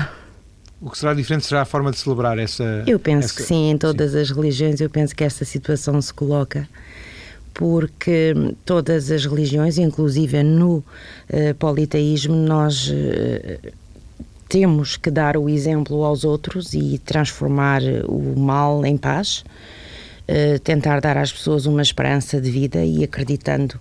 o 0.80 0.90
que 0.90 0.98
será 0.98 1.12
diferente 1.12 1.44
será 1.44 1.62
a 1.62 1.64
forma 1.64 1.90
de 1.90 1.98
celebrar 1.98 2.38
essa. 2.38 2.84
Eu 2.86 2.98
penso 2.98 3.26
essa... 3.26 3.34
que 3.34 3.42
sim, 3.42 3.70
em 3.70 3.78
todas 3.78 4.12
sim. 4.12 4.20
as 4.20 4.30
religiões, 4.30 4.80
eu 4.80 4.88
penso 4.88 5.14
que 5.14 5.22
essa 5.22 5.44
situação 5.44 6.00
se 6.00 6.12
coloca, 6.12 6.66
porque 7.52 8.34
todas 8.64 9.10
as 9.10 9.26
religiões, 9.26 9.76
inclusive 9.76 10.42
no 10.42 10.76
uh, 10.76 10.84
politeísmo, 11.58 12.34
nós 12.34 12.88
uh, 12.88 13.72
temos 14.48 14.96
que 14.96 15.10
dar 15.10 15.36
o 15.36 15.48
exemplo 15.48 16.02
aos 16.02 16.24
outros 16.24 16.72
e 16.72 16.98
transformar 16.98 17.82
o 18.06 18.38
mal 18.38 18.84
em 18.86 18.96
paz, 18.96 19.44
uh, 20.28 20.58
tentar 20.60 21.00
dar 21.00 21.18
às 21.18 21.30
pessoas 21.30 21.66
uma 21.66 21.82
esperança 21.82 22.40
de 22.40 22.50
vida 22.50 22.82
e 22.82 23.04
acreditando 23.04 23.78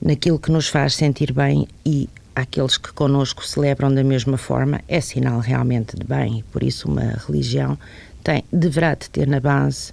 naquilo 0.00 0.38
que 0.38 0.52
nos 0.52 0.68
faz 0.68 0.94
sentir 0.94 1.32
bem 1.32 1.66
e 1.84 2.08
àqueles 2.40 2.76
que 2.76 2.92
conosco 2.92 3.46
celebram 3.46 3.94
da 3.94 4.02
mesma 4.02 4.36
forma 4.36 4.80
é 4.88 5.00
sinal 5.00 5.40
realmente 5.40 5.96
de 5.96 6.04
bem 6.04 6.40
e 6.40 6.42
por 6.44 6.62
isso 6.62 6.88
uma 6.88 7.16
religião 7.26 7.78
tem, 8.22 8.44
deverá 8.52 8.94
de 8.94 9.08
ter 9.10 9.26
na 9.26 9.40
base 9.40 9.92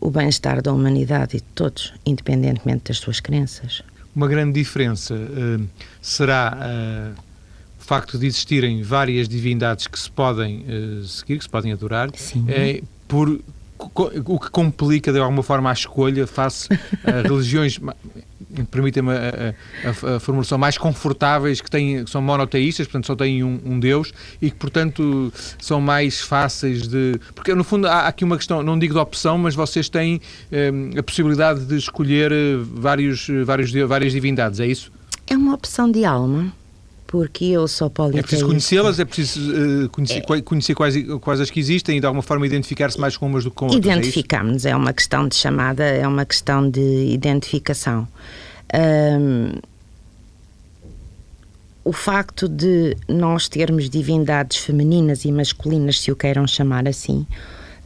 o 0.00 0.10
bem-estar 0.10 0.60
da 0.60 0.72
humanidade 0.72 1.36
e 1.36 1.40
de 1.40 1.46
todos, 1.54 1.94
independentemente 2.04 2.84
das 2.88 2.98
suas 2.98 3.20
crenças. 3.20 3.82
Uma 4.14 4.28
grande 4.28 4.52
diferença 4.52 5.14
uh, 5.14 5.66
será 6.00 6.56
uh, 6.56 7.20
o 7.80 7.82
facto 7.82 8.18
de 8.18 8.26
existirem 8.26 8.82
várias 8.82 9.28
divindades 9.28 9.86
que 9.86 9.98
se 9.98 10.10
podem 10.10 10.64
uh, 10.68 11.04
seguir, 11.04 11.38
que 11.38 11.44
se 11.44 11.50
podem 11.50 11.72
adorar, 11.72 12.10
por 13.08 13.40
o 13.78 14.38
que 14.38 14.50
complica 14.50 15.12
de 15.12 15.18
alguma 15.18 15.42
forma 15.42 15.68
a 15.68 15.72
escolha 15.72 16.26
face 16.26 16.68
a 17.04 17.22
religiões 17.26 17.78
permitem-me 18.70 19.10
a, 19.12 19.54
a, 19.84 20.16
a, 20.16 20.20
formulação, 20.20 20.56
mais 20.58 20.78
confortáveis, 20.78 21.60
que, 21.60 21.70
têm, 21.70 22.04
que 22.04 22.10
são 22.10 22.22
monoteístas, 22.22 22.86
portanto 22.86 23.06
só 23.06 23.16
têm 23.16 23.42
um, 23.42 23.60
um, 23.64 23.80
Deus 23.80 24.12
e 24.40 24.50
que, 24.50 24.56
portanto, 24.56 25.32
são 25.58 25.80
mais 25.80 26.20
fáceis 26.20 26.86
de. 26.86 27.18
Porque, 27.34 27.54
no 27.54 27.64
fundo, 27.64 27.88
há 27.88 28.06
aqui 28.06 28.24
uma 28.24 28.36
questão, 28.36 28.62
não 28.62 28.78
digo 28.78 28.94
de 28.94 29.00
opção, 29.00 29.38
mas 29.38 29.54
vocês 29.54 29.88
têm 29.88 30.20
eh, 30.52 30.70
a 30.96 31.02
possibilidade 31.02 31.64
de 31.64 31.76
escolher 31.76 32.30
eh, 32.30 32.56
vários, 32.58 33.26
vários, 33.44 33.72
várias 33.72 34.12
divindades, 34.12 34.60
é 34.60 34.66
isso? 34.66 34.92
É 35.26 35.36
uma 35.36 35.54
opção 35.54 35.90
de 35.90 36.04
alma 36.04 36.52
porque 37.14 37.44
eu 37.44 37.68
sou 37.68 37.88
politeísta. 37.88 38.18
É 38.18 38.22
preciso 38.26 38.46
conhecê-las, 38.48 38.98
é 38.98 39.04
preciso 39.04 39.52
uh, 39.52 39.88
conhecer, 39.88 40.18
é. 40.18 40.42
conhecer 40.42 40.74
quais, 40.74 40.96
quais 41.20 41.40
as 41.40 41.48
que 41.48 41.60
existem 41.60 41.98
e 41.98 42.00
de 42.00 42.06
alguma 42.06 42.24
forma 42.24 42.44
identificar-se 42.44 42.98
mais 42.98 43.16
com 43.16 43.28
umas 43.28 43.44
do 43.44 43.50
que 43.50 43.56
com 43.56 43.66
outras. 43.66 43.84
Identificamos, 43.84 44.66
é, 44.66 44.70
é, 44.70 44.76
uma 44.76 44.92
questão 44.92 45.28
de 45.28 45.36
chamada, 45.36 45.84
é 45.84 46.08
uma 46.08 46.24
questão 46.24 46.68
de 46.68 47.12
identificação. 47.12 48.08
Um, 48.74 49.52
o 51.84 51.92
facto 51.92 52.48
de 52.48 52.96
nós 53.06 53.48
termos 53.48 53.88
divindades 53.88 54.56
femininas 54.56 55.24
e 55.24 55.30
masculinas, 55.30 56.00
se 56.00 56.10
o 56.10 56.16
queiram 56.16 56.48
chamar 56.48 56.88
assim, 56.88 57.24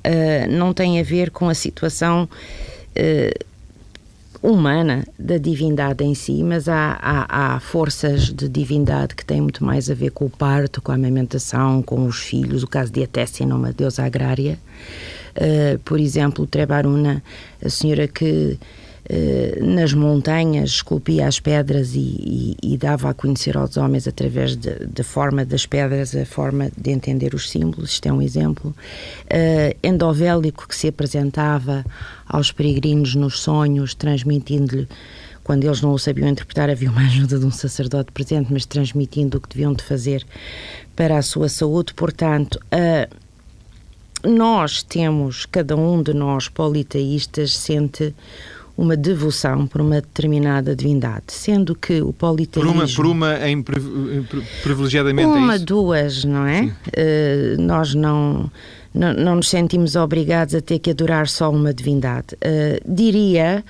uh, 0.06 0.50
não 0.50 0.72
tem 0.72 0.98
a 0.98 1.02
ver 1.02 1.30
com 1.30 1.50
a 1.50 1.54
situação 1.54 2.26
uh, 2.26 3.44
humana 4.42 5.04
da 5.18 5.36
divindade 5.36 6.04
em 6.04 6.14
si, 6.14 6.42
mas 6.42 6.68
há, 6.68 6.98
há, 7.00 7.54
há, 7.56 7.60
forças 7.60 8.32
de 8.32 8.48
divindade 8.48 9.14
que 9.14 9.24
têm 9.24 9.40
muito 9.40 9.64
mais 9.64 9.90
a 9.90 9.94
ver 9.94 10.10
com 10.10 10.26
o 10.26 10.30
parto, 10.30 10.80
com 10.80 10.92
a 10.92 10.94
amamentação, 10.94 11.82
com 11.82 12.06
os 12.06 12.18
filhos. 12.18 12.62
O 12.62 12.66
caso 12.66 12.92
de 12.92 13.02
Atécia, 13.02 13.44
uma 13.46 13.72
deusa 13.72 14.04
agrária. 14.04 14.58
Uh, 15.36 15.78
por 15.80 16.00
exemplo, 16.00 16.46
Trebaruna, 16.46 17.22
a 17.64 17.68
senhora 17.68 18.08
que 18.08 18.58
nas 19.62 19.94
montanhas 19.94 20.70
esculpia 20.70 21.26
as 21.26 21.40
pedras 21.40 21.94
e, 21.94 21.98
e, 21.98 22.56
e, 22.74 22.76
dava 22.76 23.10
a 23.10 23.14
conhecer 23.14 23.56
aos 23.56 23.76
homens 23.76 24.06
através 24.06 24.54
da 24.54 25.02
forma 25.02 25.44
das 25.44 25.64
pedras 25.64 26.14
a 26.14 26.26
forma 26.26 26.70
de 26.76 26.90
entender 26.90 27.34
os 27.34 27.48
símbolos. 27.48 27.92
Isto 27.92 28.06
é 28.06 28.12
um 28.12 28.20
exemplo. 28.20 28.74
Uh, 29.24 29.76
endovélico 29.82 30.68
que 30.68 30.76
se 30.76 30.88
apresentava 30.88 31.84
aos 32.26 32.52
peregrinos 32.52 33.14
nos 33.14 33.40
sonhos, 33.40 33.94
transmitindo-lhe 33.94 34.86
quando 35.48 35.64
eles 35.64 35.80
não 35.80 35.92
o 35.92 35.98
sabiam 35.98 36.28
interpretar, 36.28 36.68
havia 36.68 36.90
uma 36.90 37.00
ajuda 37.08 37.38
de 37.38 37.46
um 37.46 37.50
sacerdote 37.50 38.12
presente, 38.12 38.52
mas 38.52 38.66
transmitindo 38.66 39.38
o 39.38 39.40
que 39.40 39.48
deviam 39.48 39.72
de 39.72 39.82
fazer 39.82 40.22
para 40.94 41.16
a 41.16 41.22
sua 41.22 41.48
saúde. 41.48 41.94
Portanto, 41.94 42.60
uh, 42.66 44.28
nós 44.28 44.82
temos, 44.82 45.46
cada 45.46 45.74
um 45.74 46.02
de 46.02 46.12
nós 46.12 46.48
politeístas, 46.48 47.56
sente 47.56 48.14
uma 48.78 48.96
devoção 48.96 49.66
por 49.66 49.80
uma 49.80 49.96
determinada 49.96 50.74
divindade, 50.74 51.24
sendo 51.32 51.74
que 51.74 52.00
o 52.00 52.12
politeísmo... 52.12 52.72
Por 52.72 52.78
uma, 52.78 52.88
por 52.88 53.06
uma 53.06 53.48
em, 53.48 53.60
privilegiadamente, 54.62 55.28
é 55.28 55.32
Uma, 55.32 55.56
é 55.56 55.58
duas, 55.58 56.24
não 56.24 56.46
é? 56.46 56.62
Uh, 56.62 57.60
nós 57.60 57.92
não, 57.92 58.48
não, 58.94 59.12
não, 59.14 59.34
nos 59.34 59.48
sentimos 59.48 59.96
obrigados 59.96 60.54
a 60.54 60.60
ter 60.60 60.78
que 60.78 60.90
adorar 60.90 61.26
só 61.26 61.50
uma 61.50 61.74
divindade. 61.74 62.36
Uh, 62.36 62.80
diria 62.86 63.64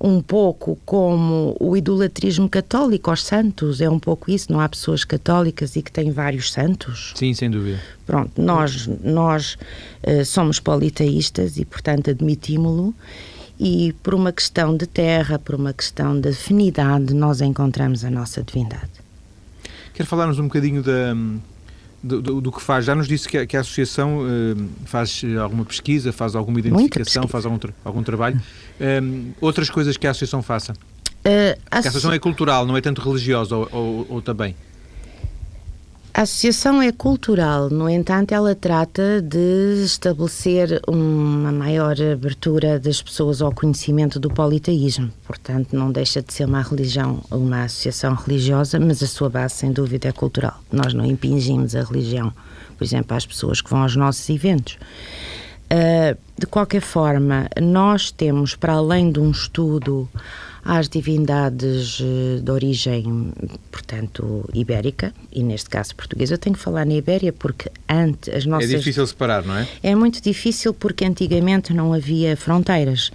um 0.00 0.22
pouco 0.22 0.78
como 0.86 1.54
o 1.60 1.76
idolatrismo 1.76 2.48
católico 2.48 3.10
aos 3.10 3.22
santos, 3.22 3.82
é 3.82 3.90
um 3.90 3.98
pouco 3.98 4.30
isso, 4.30 4.50
não 4.50 4.60
há 4.60 4.68
pessoas 4.68 5.04
católicas 5.04 5.76
e 5.76 5.82
que 5.82 5.92
têm 5.92 6.10
vários 6.10 6.50
santos? 6.50 7.12
Sim, 7.14 7.34
sem 7.34 7.50
dúvida. 7.50 7.78
Pronto, 8.06 8.40
nós, 8.40 8.88
nós 9.04 9.58
uh, 10.06 10.24
somos 10.24 10.58
politeístas 10.58 11.58
e, 11.58 11.66
portanto, 11.66 12.08
admitimos-lo 12.08 12.94
e 13.58 13.94
por 14.02 14.14
uma 14.14 14.32
questão 14.32 14.76
de 14.76 14.86
terra, 14.86 15.38
por 15.38 15.54
uma 15.54 15.72
questão 15.72 16.18
de 16.18 16.30
afinidade, 16.30 17.14
nós 17.14 17.40
encontramos 17.40 18.04
a 18.04 18.10
nossa 18.10 18.42
divindade. 18.42 18.90
Quer 19.92 20.04
falar-nos 20.06 20.38
um 20.38 20.44
bocadinho 20.44 20.82
da, 20.82 21.14
do, 22.02 22.20
do, 22.20 22.40
do, 22.40 22.52
que 22.52 22.60
faz? 22.60 22.84
Já 22.84 22.94
nos 22.94 23.06
disse 23.06 23.28
que 23.28 23.38
a, 23.38 23.46
que 23.46 23.56
a 23.56 23.60
Associação 23.60 24.18
uh, 24.18 24.68
faz 24.86 25.22
alguma 25.40 25.64
pesquisa, 25.64 26.12
faz 26.12 26.34
alguma 26.34 26.58
identificação, 26.58 27.28
faz 27.28 27.46
algum, 27.46 27.58
algum 27.84 28.02
trabalho. 28.02 28.40
Um, 28.80 29.32
outras 29.40 29.70
coisas 29.70 29.96
que 29.96 30.06
a 30.06 30.10
Associação 30.10 30.42
faça? 30.42 30.72
Uh, 30.72 31.58
a 31.70 31.78
associação 31.78 32.12
é 32.12 32.18
cultural, 32.18 32.66
não 32.66 32.76
é 32.76 32.82
tanto 32.82 33.00
religiosa 33.00 33.56
ou, 33.56 33.68
ou, 33.72 34.06
ou 34.10 34.22
também? 34.22 34.54
A 36.16 36.22
associação 36.22 36.80
é 36.80 36.92
cultural, 36.92 37.68
no 37.68 37.90
entanto, 37.90 38.30
ela 38.30 38.54
trata 38.54 39.20
de 39.20 39.82
estabelecer 39.84 40.80
uma 40.86 41.50
maior 41.50 41.96
abertura 42.00 42.78
das 42.78 43.02
pessoas 43.02 43.42
ao 43.42 43.52
conhecimento 43.52 44.20
do 44.20 44.30
politeísmo. 44.30 45.10
Portanto, 45.26 45.72
não 45.72 45.90
deixa 45.90 46.22
de 46.22 46.32
ser 46.32 46.44
uma 46.44 46.62
religião, 46.62 47.20
uma 47.32 47.64
associação 47.64 48.14
religiosa, 48.14 48.78
mas 48.78 49.02
a 49.02 49.08
sua 49.08 49.28
base, 49.28 49.54
sem 49.54 49.72
dúvida, 49.72 50.06
é 50.06 50.12
cultural. 50.12 50.62
Nós 50.70 50.94
não 50.94 51.04
impingimos 51.04 51.74
a 51.74 51.82
religião, 51.82 52.32
por 52.78 52.84
exemplo, 52.84 53.16
às 53.16 53.26
pessoas 53.26 53.60
que 53.60 53.68
vão 53.68 53.82
aos 53.82 53.96
nossos 53.96 54.30
eventos. 54.30 54.78
Uh, 55.64 56.16
de 56.38 56.46
qualquer 56.46 56.80
forma, 56.80 57.48
nós 57.60 58.12
temos, 58.12 58.54
para 58.54 58.74
além 58.74 59.10
de 59.10 59.18
um 59.18 59.32
estudo 59.32 60.08
às 60.64 60.88
divindades 60.88 62.00
eh, 62.00 62.40
de 62.40 62.50
origem, 62.50 63.32
portanto, 63.70 64.48
ibérica, 64.54 65.12
e 65.30 65.42
neste 65.42 65.68
caso 65.68 65.94
portuguesa. 65.94 66.34
Eu 66.34 66.38
tenho 66.38 66.56
que 66.56 66.62
falar 66.62 66.86
na 66.86 66.94
Ibéria 66.94 67.32
porque 67.32 67.70
antes 67.88 68.32
as 68.32 68.46
nossas... 68.46 68.72
É 68.72 68.76
difícil 68.76 69.06
separar, 69.06 69.44
não 69.44 69.56
é? 69.56 69.68
É 69.82 69.94
muito 69.94 70.22
difícil 70.22 70.72
porque 70.72 71.04
antigamente 71.04 71.74
não 71.74 71.92
havia 71.92 72.36
fronteiras. 72.36 73.10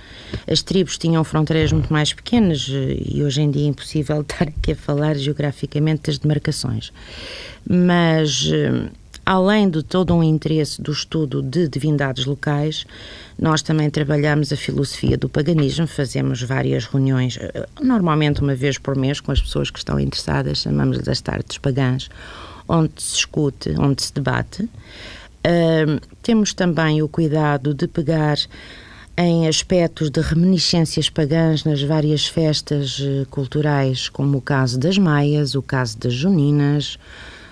As 0.47 0.61
tribos 0.61 0.97
tinham 0.97 1.23
fronteiras 1.23 1.71
muito 1.71 1.91
mais 1.91 2.13
pequenas 2.13 2.67
eh, 2.69 2.97
e 3.03 3.23
hoje 3.23 3.41
em 3.41 3.49
dia 3.49 3.65
é 3.65 3.69
impossível 3.69 4.21
estar 4.21 4.47
aqui 4.47 4.73
a 4.73 4.75
falar 4.75 5.15
geograficamente 5.15 6.03
das 6.03 6.19
demarcações. 6.19 6.91
Mas 7.67 8.49
eh, 8.51 8.89
além 9.29 9.69
de 9.69 9.83
todo 9.83 10.11
um 10.15 10.23
interesse 10.23 10.81
do 10.81 10.91
estudo 10.91 11.39
de 11.39 11.67
divindades 11.67 12.25
locais, 12.25 12.83
nós 13.37 13.61
também 13.61 13.87
trabalhamos 13.87 14.51
a 14.51 14.57
filosofia 14.57 15.15
do 15.15 15.29
paganismo, 15.29 15.85
fazemos 15.85 16.41
várias 16.41 16.85
reuniões, 16.85 17.37
eh, 17.39 17.67
normalmente 17.79 18.41
uma 18.41 18.55
vez 18.55 18.79
por 18.79 18.95
mês, 18.97 19.19
com 19.19 19.31
as 19.31 19.39
pessoas 19.39 19.69
que 19.69 19.77
estão 19.77 19.99
interessadas, 19.99 20.63
chamamos 20.63 20.97
das 20.97 21.21
tardes 21.21 21.59
pagãs, 21.59 22.09
onde 22.67 22.91
se 22.97 23.13
discute, 23.13 23.75
onde 23.77 24.01
se 24.01 24.11
debate. 24.11 24.63
Uh, 24.63 26.01
temos 26.23 26.51
também 26.51 27.03
o 27.03 27.07
cuidado 27.07 27.71
de 27.75 27.87
pegar 27.87 28.35
em 29.15 29.47
aspectos 29.47 30.09
de 30.09 30.21
reminiscências 30.21 31.07
pagãs 31.07 31.63
nas 31.63 31.83
várias 31.83 32.25
festas 32.25 32.99
uh, 32.99 33.27
culturais, 33.29 34.09
como 34.09 34.39
o 34.39 34.41
caso 34.41 34.79
das 34.79 34.97
maias, 34.97 35.53
o 35.53 35.61
caso 35.61 35.99
das 35.99 36.13
juninas, 36.13 36.97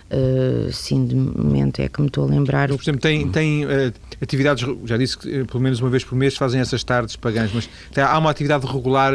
Uh, 0.10 0.72
sim, 0.72 1.06
de 1.06 1.16
momento 1.16 1.82
é 1.82 1.90
que 1.90 2.00
me 2.00 2.08
estou 2.08 2.24
a 2.24 2.28
lembrar. 2.28 2.70
Mas, 2.70 2.78
por 2.78 2.84
exemplo, 2.84 3.02
tem, 3.02 3.30
tem 3.30 3.66
uh, 3.66 3.94
atividades, 4.22 4.66
já 4.86 4.96
disse 4.96 5.18
que 5.18 5.42
uh, 5.42 5.46
pelo 5.46 5.62
menos 5.62 5.82
uma 5.82 5.90
vez 5.90 6.04
por 6.04 6.16
mês 6.16 6.38
fazem 6.38 6.62
essas 6.62 6.82
tardes 6.82 7.18
pagãs, 7.18 7.52
mas 7.54 7.70
tem, 7.92 8.02
há 8.02 8.18
uma 8.18 8.30
atividade 8.30 8.66
regular 8.66 9.14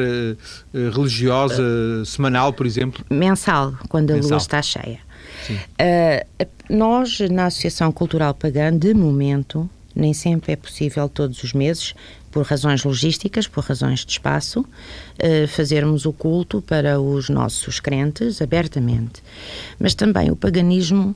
religiosa, 0.73 2.05
semanal, 2.05 2.53
por 2.53 2.67
exemplo? 2.67 3.05
Mensal, 3.09 3.75
quando 3.89 4.11
a 4.11 4.15
Mensal. 4.15 4.31
lua 4.31 4.39
está 4.39 4.61
cheia. 4.61 4.99
nós, 6.69 7.21
na 7.31 7.47
Associação 7.47 7.91
Cultural 7.91 8.35
Pagã, 8.35 8.77
de 8.77 8.93
momento, 8.93 9.69
nem 9.95 10.13
sempre 10.13 10.53
é 10.53 10.57
possível 10.57 11.09
todos 11.09 11.43
os 11.43 11.53
meses, 11.53 11.95
por 12.31 12.45
razões 12.47 12.83
logísticas, 12.83 13.47
por 13.47 13.63
razões 13.63 14.05
de 14.05 14.13
espaço, 14.13 14.65
eh, 15.19 15.47
fazermos 15.47 16.07
o 16.07 16.13
culto 16.13 16.63
para 16.63 17.01
os 17.01 17.29
nossos 17.29 17.79
crentes 17.79 18.41
abertamente. 18.41 19.23
Mas 19.79 19.95
também 19.95 20.31
o 20.31 20.37
paganismo 20.37 21.15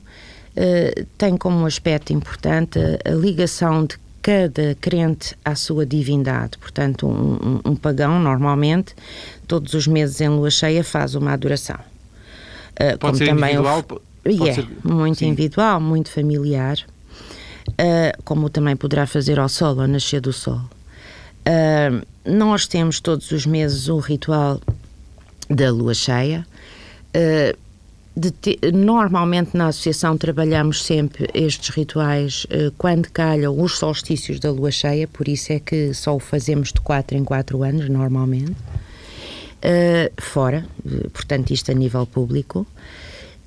eh, 0.55 1.05
tem 1.17 1.35
como 1.37 1.65
aspecto 1.65 2.13
importante 2.13 2.79
a 3.03 3.11
ligação 3.11 3.85
de 3.85 3.97
cada 4.27 4.75
crente 4.81 5.37
à 5.45 5.55
sua 5.55 5.85
divindade. 5.85 6.57
Portanto, 6.57 7.07
um, 7.07 7.61
um, 7.63 7.75
pagão, 7.75 8.19
normalmente, 8.19 8.93
todos 9.47 9.73
os 9.73 9.87
meses 9.87 10.19
em 10.19 10.27
lua 10.27 10.49
cheia, 10.51 10.83
faz 10.83 11.15
uma 11.15 11.31
adoração. 11.31 11.79
Uh, 12.73 12.97
pode 12.99 13.19
ser 13.19 13.27
também 13.27 13.55
individual? 13.55 13.85
O, 14.25 14.47
é, 14.47 14.53
ser... 14.53 14.67
muito 14.83 15.19
Sim. 15.19 15.27
individual, 15.27 15.79
muito 15.79 16.11
familiar. 16.11 16.77
Uh, 17.69 18.23
como 18.23 18.49
também 18.49 18.75
poderá 18.75 19.05
fazer 19.05 19.39
ao 19.39 19.49
sol, 19.49 19.79
ao 19.79 19.87
nascer 19.87 20.21
do 20.21 20.33
sol. 20.33 20.61
Uh, 21.45 22.05
nós 22.25 22.65
temos 22.65 22.99
todos 22.99 23.29
os 23.31 23.45
meses 23.45 23.87
o 23.87 23.99
ritual 23.99 24.59
da 25.49 25.69
lua 25.71 25.93
cheia. 25.93 26.45
Uh, 27.09 27.57
te, 28.41 28.59
normalmente 28.73 29.55
na 29.55 29.67
associação 29.67 30.17
trabalhamos 30.17 30.83
sempre 30.83 31.29
estes 31.35 31.69
rituais 31.69 32.47
quando 32.75 33.11
calham 33.11 33.61
os 33.61 33.77
solstícios 33.77 34.39
da 34.39 34.49
lua 34.49 34.71
cheia, 34.71 35.07
por 35.07 35.27
isso 35.27 35.53
é 35.53 35.59
que 35.59 35.93
só 35.93 36.15
o 36.15 36.19
fazemos 36.19 36.73
de 36.73 36.81
4 36.81 37.15
em 37.15 37.23
4 37.23 37.61
anos, 37.61 37.87
normalmente. 37.87 38.55
Fora, 40.19 40.65
portanto, 41.13 41.51
isto 41.51 41.71
a 41.71 41.75
nível 41.75 42.07
público. 42.07 42.65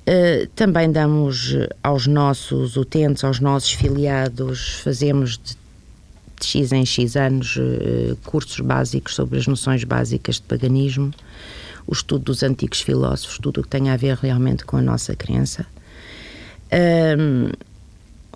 Uh, 0.01 0.47
também 0.55 0.91
damos 0.91 1.55
aos 1.83 2.07
nossos 2.07 2.75
utentes, 2.75 3.23
aos 3.23 3.39
nossos 3.39 3.71
filiados, 3.71 4.81
fazemos 4.83 5.37
de 5.37 5.61
de 6.41 6.47
X 6.47 6.71
em 6.71 6.85
X 6.85 7.15
anos 7.15 7.57
eh, 7.57 8.15
cursos 8.25 8.59
básicos 8.59 9.15
sobre 9.15 9.37
as 9.37 9.47
noções 9.47 9.83
básicas 9.83 10.35
de 10.35 10.41
paganismo, 10.41 11.13
o 11.85 11.93
estudo 11.93 12.25
dos 12.25 12.43
antigos 12.43 12.81
filósofos, 12.81 13.37
tudo 13.37 13.61
o 13.61 13.63
que 13.63 13.69
tem 13.69 13.89
a 13.89 13.95
ver 13.95 14.17
realmente 14.17 14.65
com 14.65 14.77
a 14.77 14.81
nossa 14.81 15.15
crença. 15.15 15.65
Um, 16.73 17.51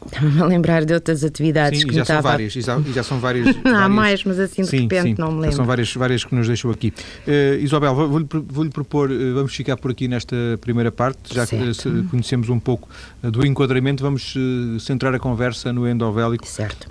Estava-me 0.05 0.41
a 0.41 0.45
lembrar 0.45 0.85
de 0.85 0.93
outras 0.93 1.23
atividades 1.23 1.81
sim, 1.81 1.87
que 1.87 1.93
já 1.93 2.01
me 2.01 2.05
são 2.05 2.15
estava... 2.17 2.29
várias, 2.29 2.55
e 2.55 2.61
já, 2.61 2.79
já 2.93 3.03
são 3.03 3.19
várias. 3.19 3.55
Há 3.65 3.89
mais, 3.89 4.23
mas 4.23 4.39
assim 4.39 4.61
de 4.61 4.67
sim, 4.67 4.81
repente 4.81 5.03
sim, 5.03 5.15
não 5.17 5.31
me 5.31 5.41
lembro. 5.41 5.55
São 5.55 5.65
várias, 5.65 5.93
várias 5.93 6.23
que 6.23 6.35
nos 6.35 6.47
deixou 6.47 6.71
aqui. 6.71 6.93
Uh, 7.27 7.55
Isabel, 7.59 7.95
vou-lhe 7.95 8.27
vou 8.31 8.69
propor, 8.69 9.09
uh, 9.09 9.33
vamos 9.33 9.55
ficar 9.55 9.77
por 9.77 9.91
aqui 9.91 10.07
nesta 10.07 10.35
primeira 10.61 10.91
parte, 10.91 11.33
já 11.33 11.45
certo. 11.45 11.81
que 11.81 11.87
uh, 11.89 12.03
conhecemos 12.05 12.49
um 12.49 12.59
pouco 12.59 12.87
do 13.23 13.45
enquadramento, 13.45 14.03
vamos 14.03 14.35
centrar 14.79 15.13
a 15.13 15.19
conversa 15.19 15.73
no 15.73 15.87
endovélico. 15.87 16.45
Certo. 16.45 16.87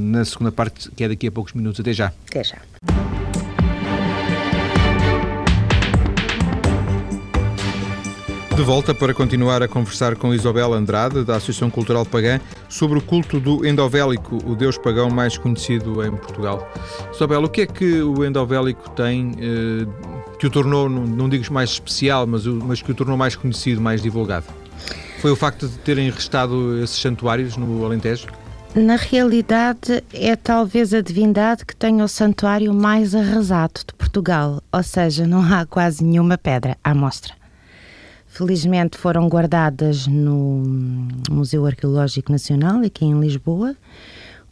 na 0.00 0.24
segunda 0.24 0.50
parte, 0.52 0.90
que 0.90 1.04
é 1.04 1.08
daqui 1.08 1.28
a 1.28 1.32
poucos 1.32 1.52
minutos. 1.52 1.80
Até 1.80 1.92
já. 1.92 2.12
Até 2.28 2.42
já. 2.42 2.58
De 8.56 8.62
volta 8.62 8.94
para 8.94 9.12
continuar 9.12 9.62
a 9.62 9.68
conversar 9.68 10.16
com 10.16 10.32
Isabel 10.32 10.72
Andrade, 10.72 11.22
da 11.24 11.36
Associação 11.36 11.68
Cultural 11.68 12.06
Pagã, 12.06 12.40
sobre 12.70 12.98
o 12.98 13.02
culto 13.02 13.38
do 13.38 13.66
endovélico, 13.66 14.38
o 14.50 14.56
deus 14.56 14.78
pagão 14.78 15.10
mais 15.10 15.36
conhecido 15.36 16.02
em 16.02 16.10
Portugal. 16.10 16.66
Isabel, 17.14 17.44
o 17.44 17.50
que 17.50 17.60
é 17.60 17.66
que 17.66 18.00
o 18.00 18.24
endovélico 18.24 18.88
tem 18.92 19.32
eh, 19.38 19.86
que 20.38 20.46
o 20.46 20.50
tornou, 20.50 20.88
não, 20.88 21.28
digo 21.28 21.52
mais 21.52 21.68
especial, 21.68 22.26
mas, 22.26 22.46
mas 22.46 22.80
que 22.80 22.90
o 22.90 22.94
tornou 22.94 23.14
mais 23.14 23.36
conhecido, 23.36 23.78
mais 23.78 24.00
divulgado? 24.00 24.46
Foi 25.20 25.30
o 25.30 25.36
facto 25.36 25.68
de 25.68 25.76
terem 25.80 26.08
restado 26.08 26.82
esses 26.82 26.98
santuários 26.98 27.58
no 27.58 27.84
Alentejo? 27.84 28.26
Na 28.74 28.96
realidade, 28.96 30.02
é 30.14 30.34
talvez 30.34 30.94
a 30.94 31.02
divindade 31.02 31.66
que 31.66 31.76
tem 31.76 32.00
o 32.00 32.08
santuário 32.08 32.72
mais 32.72 33.14
arrasado 33.14 33.80
de 33.86 33.92
Portugal, 33.92 34.62
ou 34.72 34.82
seja, 34.82 35.26
não 35.26 35.42
há 35.42 35.66
quase 35.66 36.02
nenhuma 36.02 36.38
pedra 36.38 36.74
à 36.82 36.94
mostra. 36.94 37.34
Felizmente 38.36 38.98
foram 38.98 39.30
guardadas 39.30 40.06
no 40.06 40.62
Museu 41.30 41.64
Arqueológico 41.64 42.30
Nacional, 42.30 42.82
aqui 42.82 43.06
em 43.06 43.18
Lisboa. 43.18 43.74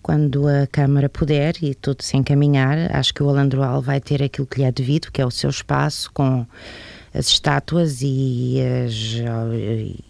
Quando 0.01 0.49
a 0.49 0.67
Câmara 0.67 1.07
puder 1.07 1.63
e 1.63 1.75
tudo 1.75 2.03
se 2.03 2.17
encaminhar, 2.17 2.97
acho 2.97 3.13
que 3.13 3.23
o 3.23 3.29
Alandroal 3.29 3.83
vai 3.83 4.01
ter 4.01 4.23
aquilo 4.23 4.47
que 4.47 4.61
lhe 4.61 4.65
é 4.65 4.73
devido, 4.73 5.13
que 5.13 5.21
é 5.21 5.27
o 5.27 5.31
seu 5.31 5.51
espaço 5.51 6.11
com 6.15 6.47
as 7.13 7.29
estátuas 7.29 8.01
e 8.01 8.57
as, 8.87 9.17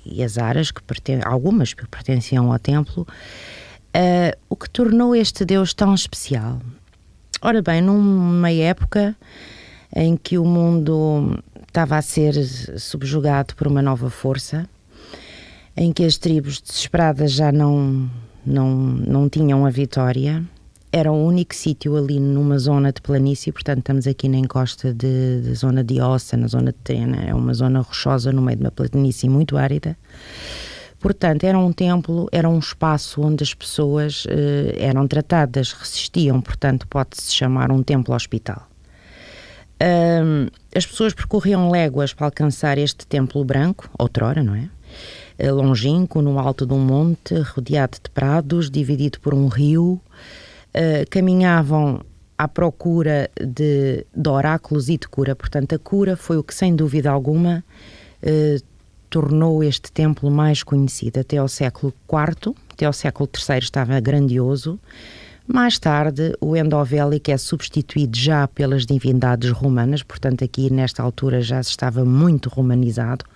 e 0.07 0.23
as 0.23 0.39
aras, 0.39 0.71
que 0.71 0.81
perten 0.81 1.19
algumas 1.25 1.75
que 1.75 1.85
pertenciam 1.89 2.53
ao 2.53 2.59
templo, 2.61 3.03
uh, 3.03 4.39
o 4.49 4.55
que 4.55 4.71
tornou 4.71 5.17
este 5.17 5.45
Deus 5.45 5.75
tão 5.75 5.93
especial. 5.97 6.61
Ora 7.43 7.61
bem, 7.61 7.83
numa 7.83 8.53
época 8.53 9.17
em 9.97 10.17
que 10.17 10.39
o 10.39 10.45
mundo 10.45 11.43
estava 11.75 11.97
a 11.97 12.03
ser 12.03 12.35
subjugado 12.79 13.57
por 13.57 13.67
uma 13.67 13.83
nova 13.83 14.09
força, 14.09 14.65
em 15.77 15.93
que 15.93 16.05
as 16.05 16.17
tribos 16.17 16.61
desesperadas 16.61 17.33
já 17.33 17.51
não, 17.51 18.09
não, 18.47 18.71
não 18.77 19.29
tinham 19.29 19.67
a 19.67 19.71
vitória. 19.71 20.45
Era 20.93 21.11
o 21.11 21.27
único 21.27 21.53
sítio 21.53 21.97
ali 21.97 22.21
numa 22.21 22.61
zona 22.61 22.93
de 22.93 23.03
planície, 23.03 23.51
portanto 23.51 23.79
estamos 23.79 24.07
aqui 24.07 24.29
na 24.29 24.37
encosta 24.37 24.95
de, 24.95 25.41
de 25.43 25.53
zona 25.55 25.83
de 25.83 26.01
Ossa, 26.01 26.37
na 26.37 26.47
zona 26.47 26.71
de 26.71 26.79
Trena, 26.79 27.25
é 27.25 27.35
uma 27.35 27.53
zona 27.53 27.81
rochosa 27.81 28.31
no 28.31 28.41
meio 28.41 28.57
de 28.57 28.63
uma 28.63 28.71
planície 28.71 29.29
muito 29.29 29.57
árida. 29.57 29.99
Portanto, 31.01 31.43
era 31.43 31.59
um 31.59 31.73
templo, 31.73 32.29
era 32.31 32.49
um 32.49 32.61
espaço 32.61 33.21
onde 33.21 33.43
as 33.43 33.53
pessoas 33.53 34.25
eh, 34.29 34.77
eram 34.79 35.09
tratadas, 35.09 35.73
resistiam, 35.73 36.41
portanto 36.41 36.87
pode-se 36.87 37.35
chamar 37.35 37.73
um 37.73 37.83
templo-hospital. 37.83 38.74
Um, 39.81 40.49
as 40.75 40.87
pessoas 40.87 41.13
percorriam 41.13 41.71
léguas 41.71 42.13
para 42.13 42.27
alcançar 42.27 42.79
este 42.79 43.07
templo 43.07 43.45
branco, 43.45 43.91
outrora, 43.99 44.43
não 44.43 44.55
é? 44.55 44.69
Eh, 45.37 45.51
longínquo, 45.51 46.23
no 46.23 46.39
alto 46.39 46.65
de 46.65 46.73
um 46.73 46.79
monte, 46.79 47.35
rodeado 47.35 47.99
de 48.03 48.11
prados, 48.11 48.71
dividido 48.71 49.19
por 49.21 49.35
um 49.35 49.49
rio. 49.49 50.01
Uh, 50.75 51.09
caminhavam 51.09 52.01
à 52.37 52.49
procura 52.49 53.31
de, 53.41 54.05
de 54.15 54.29
oráculos 54.29 54.89
e 54.89 54.99
de 54.99 55.09
cura. 55.09 55.35
Portanto, 55.35 55.75
a 55.75 55.79
cura 55.79 56.17
foi 56.17 56.37
o 56.37 56.43
que, 56.43 56.55
sem 56.55 56.75
dúvida 56.75 57.11
alguma, 57.11 57.65
eh, 58.23 58.59
tornou 59.09 59.63
este 59.63 59.93
templo 59.93 60.31
mais 60.31 60.63
conhecido. 60.63 61.21
Até 61.21 61.37
ao 61.37 61.47
século 61.47 61.95
IV, 62.11 62.55
até 62.73 62.87
ao 62.87 62.93
século 62.93 63.29
III 63.33 63.59
estava 63.59 64.01
grandioso. 64.01 64.79
Mais 65.47 65.79
tarde, 65.79 66.35
o 66.41 66.57
endovélico 66.57 67.31
é 67.31 67.37
substituído 67.37 68.17
já 68.17 68.49
pelas 68.49 68.87
divindades 68.87 69.51
romanas, 69.51 70.03
portanto, 70.03 70.43
aqui 70.43 70.73
nesta 70.73 71.03
altura 71.03 71.43
já 71.43 71.63
se 71.63 71.69
estava 71.69 72.03
muito 72.03 72.49
romanizado. 72.49 73.27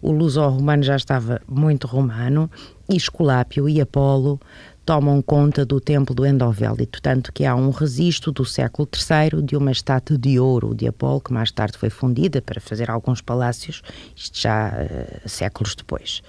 O 0.00 0.10
luso-romano 0.12 0.82
já 0.82 0.96
estava 0.96 1.42
muito 1.46 1.86
romano, 1.86 2.50
e 2.88 2.96
Esculápio 2.96 3.68
e 3.68 3.82
Apolo 3.82 4.40
tomam 4.86 5.20
conta 5.20 5.64
do 5.64 5.78
templo 5.78 6.14
do 6.14 6.24
Endovélito, 6.24 7.02
tanto 7.02 7.30
que 7.30 7.44
há 7.44 7.54
um 7.54 7.68
registro 7.68 8.32
do 8.32 8.46
século 8.46 8.88
III 8.90 9.42
de 9.42 9.54
uma 9.54 9.70
estátua 9.70 10.16
de 10.16 10.40
ouro 10.40 10.74
de 10.74 10.88
Apolo, 10.88 11.20
que 11.20 11.34
mais 11.34 11.52
tarde 11.52 11.76
foi 11.76 11.90
fundida 11.90 12.40
para 12.40 12.62
fazer 12.62 12.90
alguns 12.90 13.20
palácios, 13.20 13.82
isto 14.16 14.40
já 14.40 14.70
uh, 14.70 15.28
séculos 15.28 15.74
depois. 15.74 16.22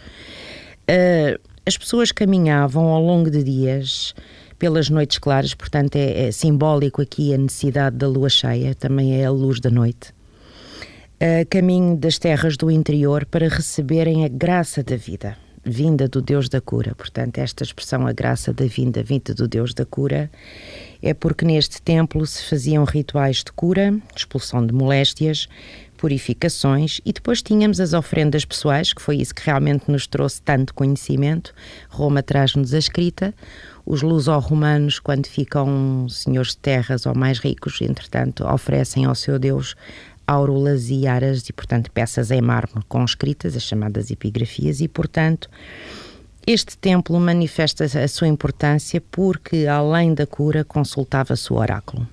Uh, 0.81 1.39
as 1.65 1.77
pessoas 1.77 2.11
caminhavam 2.11 2.87
ao 2.87 3.01
longo 3.01 3.31
de 3.31 3.41
dias 3.41 4.13
pelas 4.57 4.89
noites 4.89 5.17
claras, 5.17 5.53
portanto 5.53 5.95
é, 5.95 6.27
é 6.27 6.31
simbólico 6.31 7.01
aqui 7.01 7.33
a 7.33 7.37
necessidade 7.37 7.95
da 7.97 8.07
lua 8.07 8.29
cheia, 8.29 8.75
também 8.75 9.19
é 9.19 9.25
a 9.25 9.31
luz 9.31 9.59
da 9.59 9.69
noite. 9.69 10.13
Uh, 11.15 11.47
caminho 11.49 11.95
das 11.95 12.17
terras 12.17 12.57
do 12.57 12.69
interior 12.69 13.25
para 13.25 13.47
receberem 13.47 14.25
a 14.25 14.27
graça 14.27 14.83
da 14.83 14.97
vida 14.97 15.37
vinda 15.63 16.07
do 16.07 16.21
Deus 16.21 16.49
da 16.49 16.59
cura. 16.59 16.93
Portanto, 16.95 17.37
esta 17.37 17.63
expressão, 17.63 18.05
a 18.05 18.11
graça 18.11 18.53
da 18.53 18.65
vinda, 18.65 19.01
vinda 19.01 19.33
do 19.33 19.47
Deus 19.47 19.73
da 19.73 19.85
cura, 19.85 20.29
é 21.01 21.13
porque 21.13 21.45
neste 21.45 21.81
templo 21.81 22.25
se 22.25 22.43
faziam 22.49 22.83
rituais 22.83 23.37
de 23.37 23.51
cura, 23.51 23.97
expulsão 24.15 24.65
de 24.65 24.73
moléstias, 24.73 25.47
purificações 26.03 26.99
e 27.05 27.13
depois 27.13 27.41
tínhamos 27.41 27.79
as 27.79 27.93
ofrendas 27.93 28.43
pessoais, 28.43 28.91
que 28.91 29.01
foi 29.01 29.15
isso 29.21 29.33
que 29.33 29.45
realmente 29.45 29.89
nos 29.89 30.05
trouxe 30.05 30.41
tanto 30.41 30.73
conhecimento. 30.73 31.55
Roma 31.87 32.21
traz-nos 32.21 32.73
a 32.73 32.77
escrita. 32.77 33.33
Os 33.85 34.01
luso-romanos, 34.01 34.99
quando 34.99 35.27
ficam 35.27 36.05
senhores 36.09 36.49
de 36.49 36.57
terras 36.57 37.05
ou 37.05 37.15
mais 37.15 37.39
ricos, 37.39 37.79
entretanto, 37.79 38.45
oferecem 38.45 39.05
ao 39.05 39.15
seu 39.15 39.39
Deus 39.39 39.77
aurolas 40.27 40.89
e 40.89 41.07
aras 41.07 41.47
e, 41.47 41.53
portanto, 41.53 41.89
peças 41.89 42.31
em 42.31 42.41
mármore 42.41 42.85
com 42.89 43.01
escritas, 43.05 43.55
as 43.55 43.63
chamadas 43.63 44.11
epigrafias, 44.11 44.81
e, 44.81 44.89
portanto, 44.89 45.49
este 46.45 46.77
templo 46.77 47.17
manifesta 47.17 47.85
a 47.85 48.07
sua 48.09 48.27
importância 48.27 49.01
porque, 49.09 49.67
além 49.67 50.13
da 50.13 50.27
cura, 50.27 50.65
consultava-se 50.65 51.53
o 51.53 51.55
oráculo. 51.55 52.05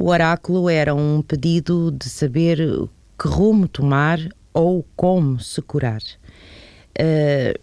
O 0.00 0.10
oráculo 0.10 0.70
era 0.70 0.94
um 0.94 1.20
pedido 1.20 1.90
de 1.90 2.08
saber 2.08 2.58
que 3.18 3.26
rumo 3.26 3.66
tomar 3.66 4.20
ou 4.54 4.86
como 4.94 5.40
se 5.40 5.60
curar. 5.60 6.00
Uh, 6.96 7.58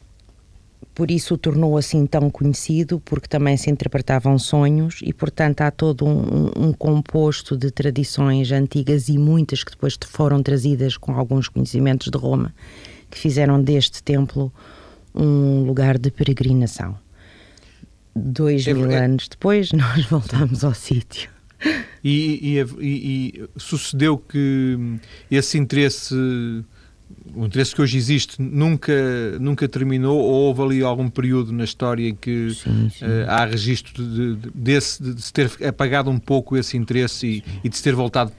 por 0.93 1.09
isso 1.09 1.35
o 1.35 1.37
tornou 1.37 1.77
assim 1.77 2.05
tão 2.05 2.29
conhecido, 2.29 3.01
porque 3.05 3.29
também 3.29 3.55
se 3.55 3.71
interpretavam 3.71 4.37
sonhos 4.37 4.99
e, 5.01 5.13
portanto, 5.13 5.61
há 5.61 5.71
todo 5.71 6.05
um, 6.05 6.51
um, 6.57 6.73
composto 6.73 7.55
de 7.55 7.71
tradições 7.71 8.51
antigas 8.51 9.07
e 9.07 9.17
muitas 9.17 9.63
que 9.63 9.71
depois 9.71 9.97
foram 10.05 10.43
trazidas 10.43 10.97
com 10.97 11.13
alguns 11.13 11.47
conhecimentos 11.47 12.11
de 12.11 12.17
Roma, 12.17 12.53
que 13.09 13.17
fizeram 13.17 13.63
deste 13.63 14.03
templo 14.03 14.51
um 15.13 15.63
lugar 15.63 15.97
de 15.97 16.11
peregrinação. 16.11 16.97
Dois 18.13 18.67
é, 18.67 18.73
mil 18.73 18.91
é... 18.91 19.05
anos 19.05 19.29
depois, 19.29 19.71
nós 19.73 20.05
voltamos 20.05 20.65
ao 20.65 20.73
sítio. 20.73 21.34
E, 22.03 22.59
e, 22.59 22.65
e, 22.79 23.49
sucedeu 23.57 24.17
que 24.17 24.77
esse 25.31 25.57
interesse 25.57 26.15
o 27.33 27.45
interesse 27.45 27.73
que 27.75 27.81
hoje 27.81 27.97
existe 27.97 28.41
nunca, 28.41 28.93
nunca 29.39 29.67
terminou 29.67 30.17
ou 30.17 30.45
houve 30.45 30.61
ali 30.61 30.83
algum 30.83 31.09
período 31.09 31.51
na 31.51 31.63
história 31.63 32.09
em 32.09 32.15
que 32.15 32.51
sim, 32.53 32.89
sim. 32.89 33.05
Uh, 33.05 33.29
há 33.29 33.45
registro 33.45 34.03
de, 34.03 34.35
de, 34.35 34.49
desse, 34.53 35.01
de 35.01 35.21
se 35.21 35.33
ter 35.33 35.51
apagado 35.67 36.09
um 36.09 36.19
pouco 36.19 36.57
esse 36.57 36.77
interesse 36.77 37.27
e, 37.27 37.43
e 37.63 37.69
de 37.69 37.75
se 37.75 37.83
ter 37.83 37.93
voltado 37.93 38.31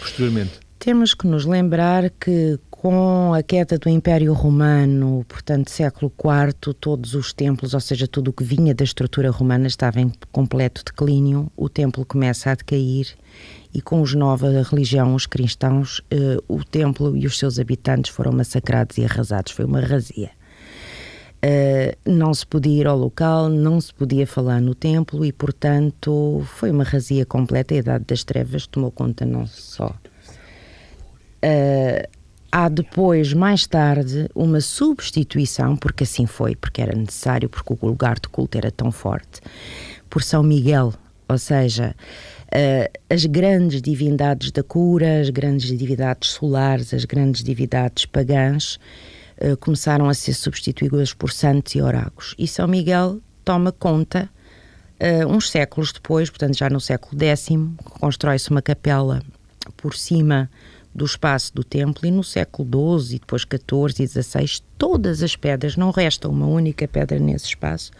posteriormente? 0.00 0.52
Temos 0.78 1.14
que 1.14 1.26
nos 1.26 1.46
lembrar 1.46 2.10
que 2.10 2.58
com 2.84 3.32
a 3.32 3.42
queda 3.42 3.78
do 3.78 3.88
Império 3.88 4.34
Romano, 4.34 5.24
portanto, 5.26 5.70
século 5.70 6.12
IV, 6.22 6.74
todos 6.74 7.14
os 7.14 7.32
templos, 7.32 7.72
ou 7.72 7.80
seja, 7.80 8.06
tudo 8.06 8.28
o 8.28 8.32
que 8.34 8.44
vinha 8.44 8.74
da 8.74 8.84
estrutura 8.84 9.30
romana 9.30 9.66
estava 9.66 10.02
em 10.02 10.12
completo 10.30 10.84
declínio, 10.84 11.50
o 11.56 11.70
templo 11.70 12.04
começa 12.04 12.50
a 12.50 12.54
decair 12.54 13.16
e 13.72 13.80
com 13.80 14.02
os 14.02 14.12
nova 14.14 14.50
religião, 14.60 15.14
os 15.14 15.24
cristãos, 15.24 16.02
eh, 16.10 16.36
o 16.46 16.62
templo 16.62 17.16
e 17.16 17.26
os 17.26 17.38
seus 17.38 17.58
habitantes 17.58 18.10
foram 18.10 18.32
massacrados 18.32 18.98
e 18.98 19.04
arrasados. 19.06 19.52
Foi 19.52 19.64
uma 19.64 19.80
razia. 19.80 20.30
Uh, 21.42 21.96
não 22.10 22.34
se 22.34 22.46
podia 22.46 22.82
ir 22.82 22.86
ao 22.86 22.98
local, 22.98 23.48
não 23.48 23.80
se 23.80 23.94
podia 23.94 24.26
falar 24.26 24.60
no 24.60 24.74
templo 24.74 25.24
e, 25.24 25.32
portanto, 25.32 26.44
foi 26.44 26.70
uma 26.70 26.84
razia 26.84 27.24
completa. 27.24 27.72
A 27.72 27.78
Idade 27.78 28.04
das 28.06 28.24
Trevas 28.24 28.66
tomou 28.66 28.90
conta 28.90 29.24
não 29.24 29.46
só. 29.46 29.94
Uh, 31.42 32.23
há 32.54 32.68
depois, 32.68 33.32
mais 33.32 33.66
tarde, 33.66 34.30
uma 34.32 34.60
substituição, 34.60 35.76
porque 35.76 36.04
assim 36.04 36.24
foi, 36.24 36.54
porque 36.54 36.80
era 36.80 36.96
necessário, 36.96 37.48
porque 37.48 37.72
o 37.72 37.86
lugar 37.86 38.14
de 38.14 38.28
culto 38.28 38.56
era 38.56 38.70
tão 38.70 38.92
forte, 38.92 39.40
por 40.08 40.22
São 40.22 40.40
Miguel, 40.40 40.94
ou 41.28 41.36
seja, 41.36 41.96
uh, 42.46 42.98
as 43.12 43.26
grandes 43.26 43.82
divindades 43.82 44.52
da 44.52 44.62
cura, 44.62 45.20
as 45.20 45.30
grandes 45.30 45.76
divindades 45.76 46.30
solares, 46.30 46.94
as 46.94 47.04
grandes 47.04 47.42
divindades 47.42 48.06
pagãs 48.06 48.78
uh, 49.40 49.56
começaram 49.56 50.08
a 50.08 50.14
ser 50.14 50.34
substituídas 50.34 51.12
por 51.12 51.32
santos 51.32 51.74
e 51.74 51.82
oráculos. 51.82 52.36
E 52.38 52.46
São 52.46 52.68
Miguel 52.68 53.18
toma 53.44 53.72
conta, 53.72 54.30
uh, 55.00 55.26
uns 55.26 55.50
séculos 55.50 55.92
depois, 55.92 56.30
portanto 56.30 56.56
já 56.56 56.70
no 56.70 56.80
século 56.80 57.20
X, 57.20 57.48
constrói-se 57.98 58.48
uma 58.52 58.62
capela 58.62 59.20
por 59.76 59.96
cima 59.96 60.48
do 60.94 61.04
espaço 61.04 61.52
do 61.52 61.64
templo 61.64 62.06
e 62.06 62.10
no 62.10 62.22
século 62.22 63.00
XII 63.00 63.16
e 63.16 63.18
depois 63.18 63.42
XIV 63.42 64.04
e 64.04 64.06
XVI 64.06 64.62
todas 64.78 65.22
as 65.22 65.34
pedras, 65.34 65.76
não 65.76 65.90
resta 65.90 66.28
uma 66.28 66.46
única 66.46 66.86
pedra 66.86 67.18
nesse 67.18 67.46
espaço, 67.46 67.90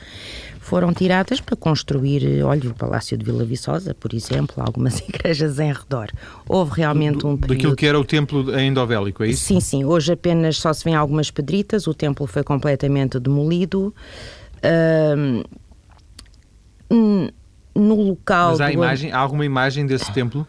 foram 0.61 0.95
tiradas 0.95 1.41
para 1.41 1.57
construir, 1.57 2.43
olha, 2.45 2.71
o 2.71 2.75
Palácio 2.75 3.19
de 3.19 3.25
Vila 3.25 3.45
Viçosa, 3.45 3.95
por 3.95 4.15
exemplo, 4.15 4.63
algumas 4.65 5.01
igrejas 5.09 5.59
em 5.59 5.73
redor. 5.73 6.09
Houve 6.49 6.73
realmente 6.77 7.27
um 7.27 7.37
período... 7.37 7.57
Daquilo 7.57 7.77
que 7.77 7.87
era 7.87 7.99
o 7.99 8.05
templo 8.05 8.59
endovélico, 8.59 9.25
é 9.25 9.29
isso? 9.29 9.45
Sim, 9.45 9.61
sim. 9.61 9.85
Hoje 9.85 10.13
apenas 10.13 10.57
só 10.57 10.73
se 10.73 10.85
vêem 10.85 10.97
algumas 10.97 11.31
pedritas, 11.31 11.87
o 11.87 11.95
templo 11.95 12.27
foi 12.27 12.45
completamente 12.45 13.19
demolido. 13.19 13.93
Uh, 14.65 15.45
no 17.75 17.95
local... 17.95 18.53
Mas 18.53 18.61
há, 18.61 18.73
imagem, 18.73 19.11
há 19.11 19.19
alguma 19.19 19.45
imagem 19.45 19.85
desse 19.85 20.13
templo? 20.13 20.47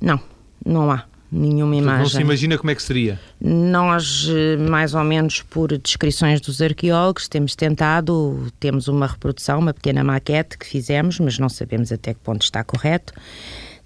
Não, 0.00 0.20
não 0.64 0.90
há 0.90 1.09
nenhuma 1.30 1.76
imagem. 1.76 2.02
Não 2.02 2.08
se 2.08 2.20
imagina 2.20 2.58
como 2.58 2.70
é 2.70 2.74
que 2.74 2.82
seria? 2.82 3.20
Nós, 3.40 4.28
eh, 4.28 4.56
mais 4.56 4.94
ou 4.94 5.04
menos 5.04 5.42
por 5.42 5.76
descrições 5.78 6.40
dos 6.40 6.60
arqueólogos, 6.60 7.28
temos 7.28 7.54
tentado, 7.54 8.48
temos 8.58 8.88
uma 8.88 9.06
reprodução, 9.06 9.58
uma 9.58 9.72
pequena 9.72 10.02
maquete 10.02 10.58
que 10.58 10.66
fizemos, 10.66 11.18
mas 11.20 11.38
não 11.38 11.48
sabemos 11.48 11.92
até 11.92 12.14
que 12.14 12.20
ponto 12.20 12.42
está 12.42 12.64
correto. 12.64 13.12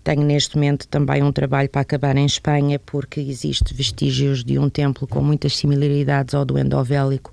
Tenho 0.04 0.22
neste 0.22 0.56
momento 0.56 0.86
também 0.86 1.22
um 1.22 1.32
trabalho 1.32 1.70
para 1.70 1.80
acabar 1.80 2.14
em 2.14 2.26
Espanha, 2.26 2.78
porque 2.78 3.20
existe 3.20 3.72
vestígios 3.72 4.44
de 4.44 4.58
um 4.58 4.68
templo 4.68 5.08
com 5.08 5.22
muitas 5.22 5.56
similaridades 5.56 6.34
ao 6.34 6.44
do 6.44 6.58
Endovélico, 6.58 7.32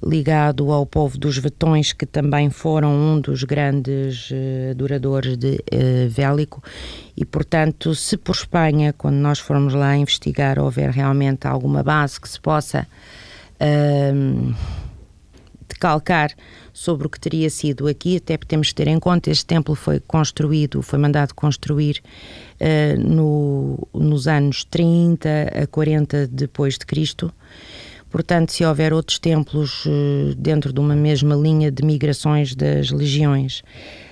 ligado 0.00 0.70
ao 0.70 0.86
povo 0.86 1.18
dos 1.18 1.36
Vetões, 1.36 1.92
que 1.92 2.06
também 2.06 2.50
foram 2.50 2.94
um 2.94 3.20
dos 3.20 3.42
grandes 3.42 4.30
uh, 4.30 4.70
adoradores 4.70 5.36
de 5.36 5.54
uh, 5.56 6.08
Vélico. 6.08 6.62
E, 7.16 7.24
portanto, 7.24 7.92
se 7.96 8.16
por 8.16 8.36
Espanha, 8.36 8.92
quando 8.92 9.16
nós 9.16 9.40
formos 9.40 9.74
lá 9.74 9.96
investigar, 9.96 10.60
houver 10.60 10.90
realmente 10.90 11.48
alguma 11.48 11.82
base 11.82 12.20
que 12.20 12.28
se 12.28 12.40
possa 12.40 12.86
uh, 13.60 14.54
decalcar 15.68 16.30
sobre 16.72 17.06
o 17.06 17.10
que 17.10 17.20
teria 17.20 17.48
sido 17.48 17.86
aqui, 17.86 18.16
até 18.16 18.36
temos 18.36 18.68
que 18.68 18.74
ter 18.74 18.88
em 18.88 18.98
conta 18.98 19.30
este 19.30 19.46
templo 19.46 19.74
foi 19.74 20.00
construído, 20.00 20.82
foi 20.82 20.98
mandado 20.98 21.34
construir 21.34 22.02
uh, 22.60 23.00
no, 23.00 23.88
nos 23.94 24.26
anos 24.26 24.64
30 24.64 25.28
a 25.62 25.66
40 25.66 26.26
depois 26.28 26.78
de 26.78 26.86
Cristo. 26.86 27.32
Portanto, 28.10 28.52
se 28.52 28.64
houver 28.64 28.92
outros 28.92 29.18
templos 29.18 29.84
uh, 29.86 30.34
dentro 30.36 30.72
de 30.72 30.80
uma 30.80 30.94
mesma 30.94 31.34
linha 31.34 31.70
de 31.70 31.84
migrações 31.84 32.54
das 32.54 32.90
legiões, 32.90 33.62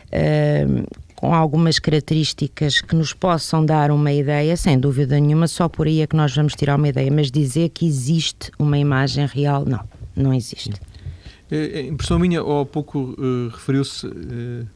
uh, 0.08 1.02
com 1.22 1.32
algumas 1.32 1.78
características 1.78 2.80
que 2.80 2.96
nos 2.96 3.12
possam 3.12 3.64
dar 3.64 3.92
uma 3.92 4.12
ideia, 4.12 4.56
sem 4.56 4.76
dúvida 4.76 5.20
nenhuma, 5.20 5.46
só 5.46 5.68
por 5.68 5.86
aí 5.86 6.00
é 6.00 6.06
que 6.08 6.16
nós 6.16 6.34
vamos 6.34 6.54
tirar 6.54 6.74
uma 6.74 6.88
ideia, 6.88 7.12
mas 7.12 7.30
dizer 7.30 7.68
que 7.68 7.86
existe 7.86 8.50
uma 8.58 8.76
imagem 8.76 9.24
real, 9.26 9.64
não, 9.64 9.80
não 10.16 10.34
existe. 10.34 10.72
A 11.52 11.54
eh, 11.54 11.80
eh, 11.80 11.82
impressão 11.82 12.18
minha, 12.18 12.42
ou 12.42 12.62
há 12.62 12.66
pouco 12.66 13.14
uh, 13.18 13.48
referiu-se 13.48 14.06
uh, 14.06 14.66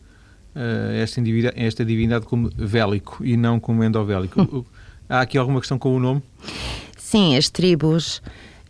esta, 1.01 1.23
divindade, 1.23 1.59
esta 1.59 1.83
divindade 1.83 2.27
como 2.27 2.51
vélico 2.55 3.25
e 3.25 3.35
não 3.35 3.59
como 3.59 3.83
endovélico. 3.83 4.67
Há 5.09 5.23
aqui 5.23 5.39
alguma 5.39 5.59
questão 5.61 5.79
com 5.79 5.97
o 5.97 5.99
nome? 5.99 6.23
Sim, 6.99 7.35
as 7.35 7.49
tribos 7.49 8.21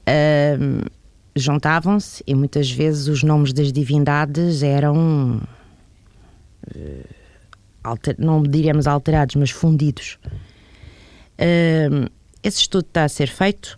uh, 0.07 0.89
juntavam-se 1.35 2.23
e 2.25 2.35
muitas 2.35 2.71
vezes 2.71 3.09
os 3.09 3.25
nomes 3.25 3.53
das 3.53 3.73
divindades 3.73 4.63
eram. 4.63 5.41
Alter, 7.83 8.17
não 8.19 8.43
diríamos 8.43 8.87
alterados, 8.87 9.37
mas 9.37 9.51
fundidos. 9.51 10.19
Uh, 11.39 12.09
esse 12.43 12.61
estudo 12.61 12.87
está 12.87 13.05
a 13.05 13.09
ser 13.09 13.29
feito 13.29 13.77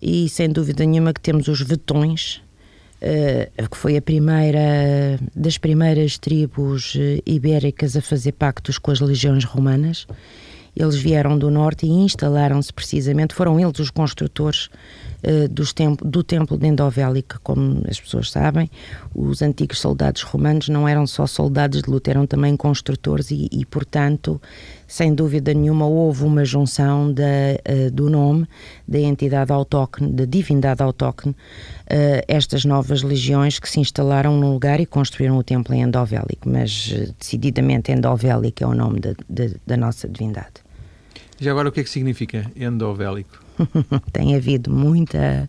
e 0.00 0.28
sem 0.28 0.50
dúvida 0.50 0.84
nenhuma 0.84 1.14
que 1.14 1.20
temos 1.20 1.48
os 1.48 1.60
vetões, 1.62 2.43
que 3.70 3.76
foi 3.76 3.96
a 3.96 4.02
primeira 4.02 5.18
das 5.34 5.58
primeiras 5.58 6.16
tribos 6.18 6.94
uh, 6.94 7.22
ibéricas 7.26 7.96
a 7.96 8.00
fazer 8.00 8.32
pactos 8.32 8.78
com 8.78 8.90
as 8.90 9.00
legiões 9.00 9.44
romanas. 9.44 10.06
Eles 10.74 10.96
vieram 10.96 11.38
do 11.38 11.50
norte 11.50 11.86
e 11.86 11.90
instalaram-se 11.90 12.72
precisamente, 12.72 13.34
foram 13.34 13.60
eles 13.60 13.78
os 13.78 13.90
construtores 13.90 14.68
dos 15.50 15.72
tempo, 15.72 16.06
do 16.06 16.22
templo 16.22 16.56
de 16.56 16.66
Endovélica, 16.66 17.38
como 17.42 17.82
as 17.88 18.00
pessoas 18.00 18.30
sabem. 18.30 18.70
Os 19.14 19.42
antigos 19.42 19.78
soldados 19.80 20.22
romanos 20.22 20.68
não 20.68 20.88
eram 20.88 21.06
só 21.06 21.26
soldados 21.26 21.82
de 21.82 21.90
luta, 21.90 22.10
eram 22.10 22.26
também 22.26 22.56
construtores 22.56 23.30
e, 23.30 23.48
e 23.52 23.64
portanto, 23.64 24.40
sem 24.86 25.14
dúvida 25.14 25.52
nenhuma, 25.52 25.86
houve 25.86 26.24
uma 26.24 26.44
junção 26.44 27.12
da, 27.12 27.22
uh, 27.22 27.90
do 27.90 28.10
nome 28.10 28.46
da 28.86 28.98
entidade 28.98 29.52
autóctone, 29.52 30.12
da 30.12 30.24
divindade 30.24 30.82
autóctone, 30.82 31.34
uh, 31.34 32.24
estas 32.28 32.64
novas 32.64 33.02
legiões 33.02 33.58
que 33.58 33.68
se 33.68 33.80
instalaram 33.80 34.38
no 34.38 34.52
lugar 34.52 34.80
e 34.80 34.86
construíram 34.86 35.36
o 35.36 35.42
templo 35.42 35.74
em 35.74 35.82
Endovélico, 35.82 36.48
mas 36.48 36.92
decididamente 37.18 37.92
Endovélico 37.92 38.62
é 38.62 38.66
o 38.66 38.74
nome 38.74 39.00
de, 39.00 39.16
de, 39.28 39.56
da 39.66 39.76
nossa 39.76 40.08
divindade. 40.08 40.63
Já 41.38 41.50
agora 41.50 41.68
o 41.68 41.72
que 41.72 41.80
é 41.80 41.84
que 41.84 41.90
significa 41.90 42.50
endovélico? 42.56 43.42
Tem 44.12 44.34
havido 44.34 44.70
muita 44.70 45.48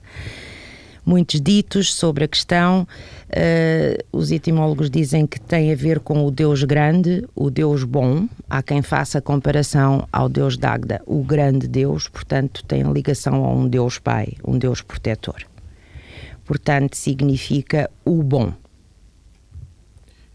muitos 1.06 1.40
ditos 1.40 1.94
sobre 1.94 2.24
a 2.24 2.28
questão. 2.28 2.88
Uh, 3.30 4.04
os 4.12 4.32
etimólogos 4.32 4.90
dizem 4.90 5.28
que 5.28 5.40
tem 5.40 5.72
a 5.72 5.76
ver 5.76 6.00
com 6.00 6.26
o 6.26 6.32
Deus 6.32 6.64
grande, 6.64 7.24
o 7.36 7.52
Deus 7.52 7.84
bom. 7.84 8.28
Há 8.50 8.64
quem 8.64 8.82
faça 8.82 9.22
comparação 9.22 10.08
ao 10.12 10.28
Deus 10.28 10.58
Dagda, 10.58 11.02
o 11.06 11.24
grande 11.24 11.68
Deus, 11.68 12.08
portanto, 12.08 12.64
tem 12.66 12.82
ligação 12.92 13.46
a 13.46 13.54
um 13.54 13.68
Deus 13.68 14.00
Pai, 14.00 14.34
um 14.44 14.58
Deus 14.58 14.82
protetor. 14.82 15.44
Portanto, 16.44 16.96
significa 16.96 17.90
o 18.04 18.24
bom. 18.24 18.54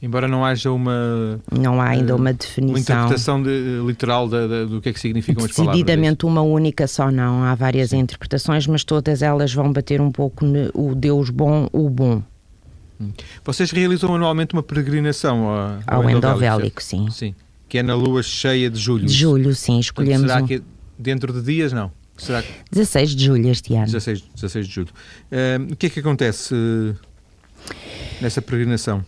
Embora 0.03 0.27
não 0.27 0.45
haja 0.45 0.71
uma. 0.71 1.39
Não 1.53 1.81
há 1.81 1.89
ainda 1.89 2.17
uma 2.17 2.33
definição. 2.33 2.75
Uma 2.75 2.79
interpretação 2.79 3.43
de, 3.43 3.83
literal 3.87 4.27
de, 4.27 4.49
de, 4.49 4.67
do 4.67 4.81
que 4.81 4.89
é 4.89 4.93
que 4.95 5.01
significam 5.01 5.45
as 5.45 5.53
palavras. 5.53 5.77
Decididamente 5.77 6.25
uma 6.25 6.41
única 6.41 6.87
só 6.87 7.11
não. 7.11 7.43
Há 7.45 7.55
várias 7.55 7.91
Sim. 7.91 7.99
interpretações, 7.99 8.67
mas 8.67 8.83
todas 8.83 9.21
elas 9.21 9.53
vão 9.53 9.71
bater 9.71 10.01
um 10.01 10.11
pouco 10.11 10.47
no 10.47 10.71
o 10.73 10.95
Deus 10.95 11.29
bom, 11.29 11.69
o 11.71 11.91
bom. 11.91 12.23
Hum. 12.99 13.11
Vocês 13.45 13.71
realizam 13.71 14.15
anualmente 14.15 14.55
uma 14.55 14.63
peregrinação 14.63 15.45
ao, 15.49 15.79
ao, 15.87 16.03
ao 16.03 16.11
Endovélico, 16.11 16.83
sim. 16.83 17.11
sim. 17.11 17.35
Que 17.69 17.79
é 17.79 17.83
na 17.83 17.95
lua 17.95 18.23
cheia 18.23 18.71
de 18.71 18.79
julho. 18.79 19.07
De 19.07 19.13
julho, 19.13 19.55
sim. 19.55 19.79
Escolhemos. 19.79 20.29
será 20.29 20.43
um... 20.43 20.47
que 20.47 20.63
dentro 20.99 21.33
de 21.33 21.43
dias, 21.43 21.73
não? 21.73 21.93
Será 22.17 22.43
que... 22.43 22.49
16 22.73 23.15
de 23.15 23.25
julho 23.25 23.49
este 23.49 23.75
ano. 23.75 23.87
16, 23.87 24.25
16 24.35 24.67
de 24.67 24.75
julho. 24.75 24.89
Uh, 25.31 25.73
o 25.73 25.77
que 25.77 25.87
é 25.87 25.91
que 25.91 26.01
acontece 26.01 26.55
uh, 26.55 26.97
nessa 28.21 28.43
peregrinação? 28.43 29.05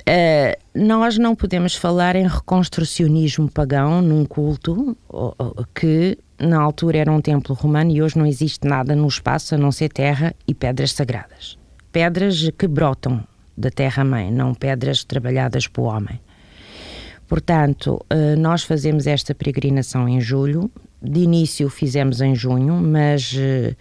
Uh, 0.00 0.56
nós 0.74 1.16
não 1.16 1.34
podemos 1.34 1.76
falar 1.76 2.16
em 2.16 2.26
reconstrucionismo 2.26 3.50
pagão 3.50 4.02
num 4.02 4.24
culto 4.24 4.96
que 5.74 6.18
na 6.40 6.60
altura 6.60 6.98
era 6.98 7.12
um 7.12 7.20
templo 7.20 7.54
romano 7.54 7.90
e 7.92 8.02
hoje 8.02 8.18
não 8.18 8.26
existe 8.26 8.66
nada 8.66 8.96
no 8.96 9.06
espaço 9.06 9.54
a 9.54 9.58
não 9.58 9.70
ser 9.70 9.90
terra 9.90 10.34
e 10.46 10.52
pedras 10.54 10.92
sagradas. 10.92 11.56
Pedras 11.92 12.50
que 12.58 12.66
brotam 12.66 13.22
da 13.56 13.70
terra-mãe, 13.70 14.32
não 14.32 14.54
pedras 14.54 15.04
trabalhadas 15.04 15.68
pelo 15.68 15.86
homem. 15.86 16.20
Portanto, 17.28 18.04
uh, 18.12 18.38
nós 18.38 18.62
fazemos 18.62 19.06
esta 19.06 19.34
peregrinação 19.34 20.08
em 20.08 20.20
julho. 20.20 20.70
De 21.00 21.20
início 21.20 21.68
fizemos 21.70 22.20
em 22.20 22.34
junho, 22.34 22.74
mas 22.74 23.32
uh, 23.32 23.76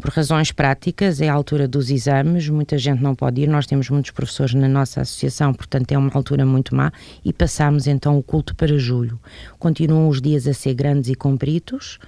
por 0.00 0.10
razões 0.10 0.52
práticas, 0.52 1.20
é 1.20 1.28
a 1.28 1.32
altura 1.32 1.66
dos 1.66 1.90
exames, 1.90 2.48
muita 2.48 2.76
gente 2.76 3.02
não 3.02 3.14
pode 3.14 3.40
ir, 3.40 3.48
nós 3.48 3.66
temos 3.66 3.88
muitos 3.88 4.10
professores 4.10 4.54
na 4.54 4.68
nossa 4.68 5.00
associação, 5.00 5.54
portanto 5.54 5.92
é 5.92 5.98
uma 5.98 6.10
altura 6.12 6.44
muito 6.44 6.74
má, 6.74 6.92
e 7.24 7.32
passamos 7.32 7.86
então 7.86 8.18
o 8.18 8.22
culto 8.22 8.54
para 8.54 8.76
julho. 8.78 9.18
Continuam 9.58 10.08
os 10.08 10.20
dias 10.20 10.46
a 10.46 10.52
ser 10.52 10.74
grandes 10.74 11.10
e 11.10 11.14
compridos. 11.14 11.98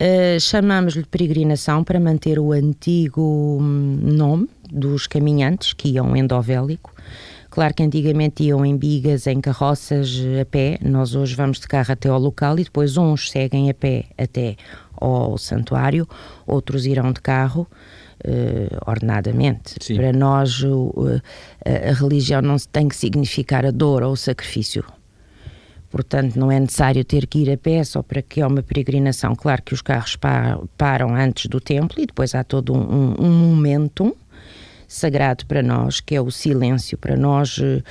Uh, 0.00 0.38
Chamamos-lhe 0.38 1.04
peregrinação 1.04 1.82
para 1.82 1.98
manter 1.98 2.38
o 2.38 2.52
antigo 2.52 3.58
hum, 3.60 3.98
nome 4.00 4.48
dos 4.70 5.06
caminhantes 5.06 5.72
que 5.72 5.88
iam 5.88 6.16
endovélico. 6.16 6.94
Claro 7.50 7.74
que 7.74 7.82
antigamente 7.82 8.44
iam 8.44 8.64
em 8.64 8.76
bigas, 8.76 9.26
em 9.26 9.40
carroças, 9.40 10.20
a 10.40 10.44
pé. 10.44 10.78
Nós 10.82 11.16
hoje 11.16 11.34
vamos 11.34 11.58
de 11.58 11.66
carro 11.66 11.90
até 11.90 12.08
ao 12.08 12.20
local 12.20 12.58
e 12.58 12.64
depois 12.64 12.96
uns 12.96 13.30
seguem 13.30 13.70
a 13.70 13.74
pé 13.74 14.04
até 14.16 14.54
ao 15.00 15.38
santuário, 15.38 16.06
outros 16.46 16.86
irão 16.86 17.12
de 17.12 17.20
carro. 17.20 17.66
Uh, 18.18 18.76
ordenadamente. 18.84 19.76
Sim. 19.80 19.94
Para 19.94 20.12
nós, 20.12 20.60
uh, 20.64 21.22
a, 21.64 21.90
a 21.90 21.92
religião 21.92 22.42
não 22.42 22.56
tem 22.56 22.88
que 22.88 22.96
significar 22.96 23.64
a 23.64 23.70
dor 23.70 24.02
ou 24.02 24.10
o 24.10 24.16
sacrifício. 24.16 24.84
Portanto, 25.88 26.36
não 26.36 26.50
é 26.50 26.58
necessário 26.58 27.04
ter 27.04 27.28
que 27.28 27.38
ir 27.38 27.50
a 27.52 27.56
pé 27.56 27.82
só 27.84 28.02
para 28.02 28.20
que 28.20 28.40
é 28.40 28.46
uma 28.46 28.60
peregrinação. 28.60 29.36
Claro 29.36 29.62
que 29.62 29.72
os 29.72 29.80
carros 29.80 30.16
pa 30.16 30.60
param 30.76 31.14
antes 31.14 31.46
do 31.46 31.60
templo 31.60 32.00
e 32.00 32.06
depois 32.06 32.34
há 32.34 32.42
todo 32.42 32.74
um, 32.74 32.80
um, 32.80 33.26
um 33.26 33.30
momento 33.30 34.16
sagrado 34.88 35.46
para 35.46 35.62
nós, 35.62 36.00
que 36.00 36.16
é 36.16 36.20
o 36.20 36.30
silêncio. 36.30 36.98
Para 36.98 37.16
nós, 37.16 37.58
Uh, 37.58 37.82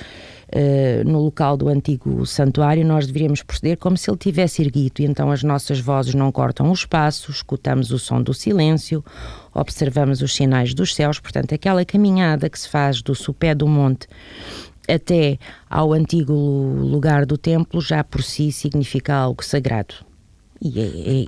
no 1.04 1.20
local 1.20 1.56
do 1.56 1.68
antigo 1.68 2.24
santuário, 2.24 2.84
nós 2.84 3.06
deveríamos 3.06 3.42
proceder 3.42 3.76
como 3.76 3.96
se 3.96 4.10
ele 4.10 4.16
tivesse 4.16 4.62
erguido, 4.62 5.02
e 5.02 5.04
então 5.04 5.30
as 5.30 5.42
nossas 5.42 5.78
vozes 5.78 6.14
não 6.14 6.32
cortam 6.32 6.70
os 6.70 6.86
passos, 6.86 7.36
escutamos 7.36 7.90
o 7.90 7.98
som 7.98 8.22
do 8.22 8.32
silêncio, 8.32 9.04
observamos 9.54 10.22
os 10.22 10.34
sinais 10.34 10.72
dos 10.72 10.94
céus, 10.94 11.18
portanto, 11.18 11.54
aquela 11.54 11.84
caminhada 11.84 12.48
que 12.48 12.58
se 12.58 12.68
faz 12.68 13.02
do 13.02 13.14
sopé 13.14 13.54
do 13.54 13.68
monte 13.68 14.08
até 14.88 15.38
ao 15.68 15.92
antigo 15.92 16.32
lugar 16.32 17.26
do 17.26 17.36
templo 17.36 17.80
já 17.80 18.02
por 18.02 18.22
si 18.22 18.50
significa 18.50 19.14
algo 19.14 19.44
sagrado. 19.44 19.94
E, 20.60 20.80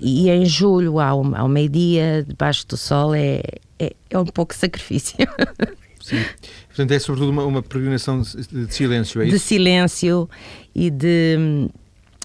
e, 0.02 0.24
e 0.24 0.30
em 0.30 0.44
julho, 0.44 0.98
ao, 0.98 1.34
ao 1.36 1.48
meio-dia, 1.48 2.24
debaixo 2.26 2.66
do 2.66 2.76
sol, 2.76 3.14
é, 3.14 3.42
é, 3.78 3.94
é 4.08 4.18
um 4.18 4.24
pouco 4.24 4.54
sacrifício. 4.54 5.16
Sim. 6.00 6.24
Portanto, 6.68 6.92
é 6.92 6.98
sobretudo 6.98 7.30
uma, 7.30 7.44
uma 7.44 7.62
peregrinação 7.62 8.22
de, 8.22 8.66
de 8.66 8.74
silêncio, 8.74 9.20
é 9.20 9.26
isso? 9.26 9.34
De 9.34 9.38
silêncio 9.38 10.28
e 10.74 10.90
de, 10.90 11.68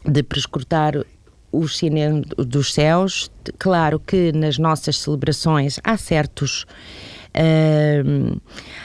de 0.05 0.23
prescrutar 0.23 0.93
os 1.51 1.77
cinemas 1.77 2.25
dos 2.37 2.73
céus. 2.73 3.29
Claro 3.59 3.99
que 3.99 4.31
nas 4.31 4.57
nossas 4.57 4.97
celebrações 4.97 5.79
há 5.83 5.97
certos. 5.97 6.65
Uh, 7.37 8.39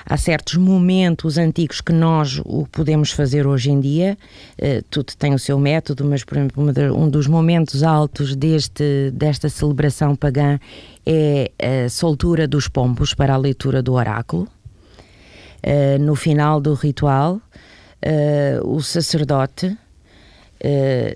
há 0.04 0.16
certos 0.16 0.56
momentos 0.56 1.38
antigos 1.38 1.80
que 1.80 1.92
nós 1.92 2.40
o 2.44 2.66
podemos 2.66 3.12
fazer 3.12 3.46
hoje 3.46 3.70
em 3.70 3.78
dia, 3.78 4.18
uh, 4.58 4.84
tudo 4.90 5.12
tem 5.16 5.32
o 5.32 5.38
seu 5.38 5.56
método, 5.56 6.04
mas, 6.04 6.24
por 6.24 6.36
exemplo, 6.36 6.64
um 6.96 7.08
dos 7.08 7.28
momentos 7.28 7.84
altos 7.84 8.34
deste, 8.34 9.12
desta 9.12 9.48
celebração 9.48 10.16
pagã 10.16 10.58
é 11.06 11.52
a 11.86 11.88
soltura 11.88 12.48
dos 12.48 12.66
pombos 12.66 13.14
para 13.14 13.34
a 13.34 13.36
leitura 13.36 13.80
do 13.80 13.92
oráculo. 13.92 14.48
Uh, 15.64 16.02
no 16.02 16.14
final 16.14 16.60
do 16.60 16.74
ritual, 16.74 17.40
uh, 18.04 18.66
o 18.66 18.82
sacerdote 18.82 19.66
uh, 19.66 19.78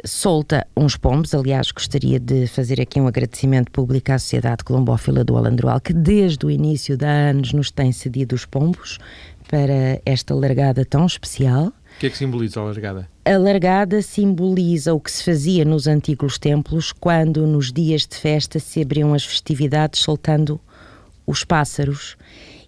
solta 0.05 0.67
uns 0.77 0.97
pombos. 0.97 1.35
Aliás, 1.35 1.71
gostaria 1.71 2.19
de 2.19 2.47
fazer 2.47 2.81
aqui 2.81 3.01
um 3.01 3.07
agradecimento 3.07 3.71
público 3.71 4.13
à 4.13 4.19
Sociedade 4.19 4.65
Colombófila 4.65 5.25
do 5.25 5.37
Alandroal, 5.37 5.81
que 5.81 5.93
desde 5.93 6.45
o 6.45 6.51
início 6.51 6.97
de 6.97 7.07
anos 7.07 7.53
nos 7.53 7.71
tem 7.71 7.93
cedido 7.93 8.35
os 8.35 8.45
pombos 8.45 8.99
para 9.49 10.01
esta 10.05 10.35
largada 10.35 10.85
tão 10.85 11.07
especial. 11.07 11.67
O 11.67 12.01
que 12.01 12.07
é 12.07 12.11
que 12.11 12.19
simboliza 12.19 12.61
a 12.61 12.65
largada? 12.65 13.09
A 13.25 13.37
largada 13.39 14.03
simboliza 14.03 14.93
o 14.93 15.01
que 15.01 15.11
se 15.11 15.25
fazia 15.25 15.65
nos 15.65 15.87
antigos 15.87 16.39
templos 16.39 16.93
quando, 16.93 17.47
nos 17.47 17.73
dias 17.73 18.07
de 18.07 18.17
festa, 18.17 18.59
se 18.59 18.83
abriam 18.83 19.15
as 19.15 19.25
festividades 19.25 20.01
soltando 20.01 20.61
os 21.27 21.45
pássaros 21.45 22.17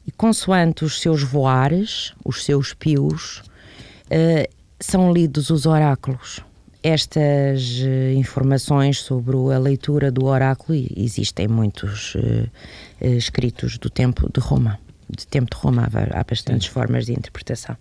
e 0.07 0.11
consoante 0.13 0.85
os 0.85 1.01
seus 1.01 1.23
voares, 1.23 2.15
os 2.25 2.45
seus 2.45 2.73
pios, 2.73 3.43
uh, 4.07 4.49
são 4.79 5.13
lidos 5.13 5.51
os 5.51 5.67
oráculos. 5.67 6.41
Estas 6.83 7.81
uh, 7.81 8.13
informações 8.17 9.01
sobre 9.01 9.37
a 9.53 9.59
leitura 9.59 10.11
do 10.11 10.27
oráculo 10.27 10.79
existem 10.97 11.49
muitos 11.49 12.15
uh, 12.15 12.49
escritos 13.01 13.79
do 13.79 13.91
tempo 13.91 14.31
de 14.33 14.41
Roma. 14.41 14.79
De 15.09 15.27
tempo 15.27 15.51
de 15.51 15.61
Roma 15.61 15.89
há, 15.93 16.21
há 16.21 16.25
bastantes 16.25 16.69
Sim. 16.69 16.73
formas 16.73 17.07
de 17.07 17.13
interpretação. 17.13 17.77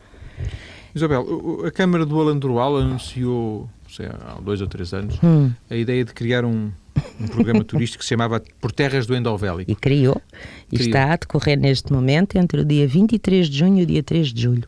Isabel, 0.94 1.64
a 1.66 1.72
Câmara 1.72 2.06
do 2.06 2.20
Alandroal 2.20 2.78
anunciou, 2.78 3.70
sei, 3.90 4.06
há 4.06 4.40
dois 4.42 4.62
ou 4.62 4.68
três 4.68 4.94
anos, 4.94 5.20
hum. 5.22 5.52
a 5.70 5.76
ideia 5.76 6.06
de 6.06 6.14
criar 6.14 6.46
um, 6.46 6.72
um 7.20 7.28
programa 7.28 7.64
turístico 7.64 8.00
que 8.00 8.06
se 8.06 8.10
chamava 8.10 8.42
Por 8.60 8.72
Terras 8.72 9.06
do 9.06 9.16
Endovélico. 9.16 9.72
E 9.72 9.76
criou. 9.76 10.22
E 10.72 10.78
criou. 10.78 10.88
está 10.88 11.14
a 11.14 11.16
decorrer 11.16 11.60
neste 11.60 11.92
momento 11.92 12.36
entre 12.38 12.62
o 12.62 12.66
dia 12.66 12.88
23 12.88 13.48
de 13.48 13.58
junho 13.58 13.80
e 13.80 13.84
o 13.84 13.86
dia 13.86 14.04
3 14.04 14.34
de 14.34 14.42
julho. 14.42 14.68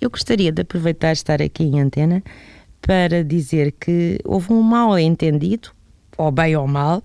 Eu 0.00 0.10
gostaria 0.10 0.52
de 0.52 0.62
aproveitar 0.62 1.12
estar 1.12 1.42
aqui 1.42 1.64
em 1.64 1.80
antena 1.80 2.22
para 2.80 3.24
dizer 3.24 3.72
que 3.72 4.18
houve 4.24 4.52
um 4.52 4.62
mal 4.62 4.98
entendido, 4.98 5.70
ou 6.16 6.30
bem 6.30 6.56
ou 6.56 6.66
mal, 6.66 7.02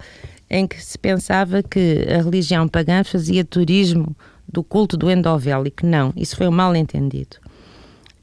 em 0.50 0.68
que 0.68 0.84
se 0.84 0.98
pensava 0.98 1.64
que 1.64 2.06
a 2.08 2.22
religião 2.22 2.68
pagã 2.68 3.04
fazia 3.04 3.44
turismo 3.44 4.16
do 4.48 4.64
culto 4.64 4.96
do 4.96 5.10
endovélico. 5.10 5.86
Não, 5.86 6.14
isso 6.16 6.36
foi 6.36 6.48
um 6.48 6.52
mal 6.52 6.76
entendido. 6.76 7.38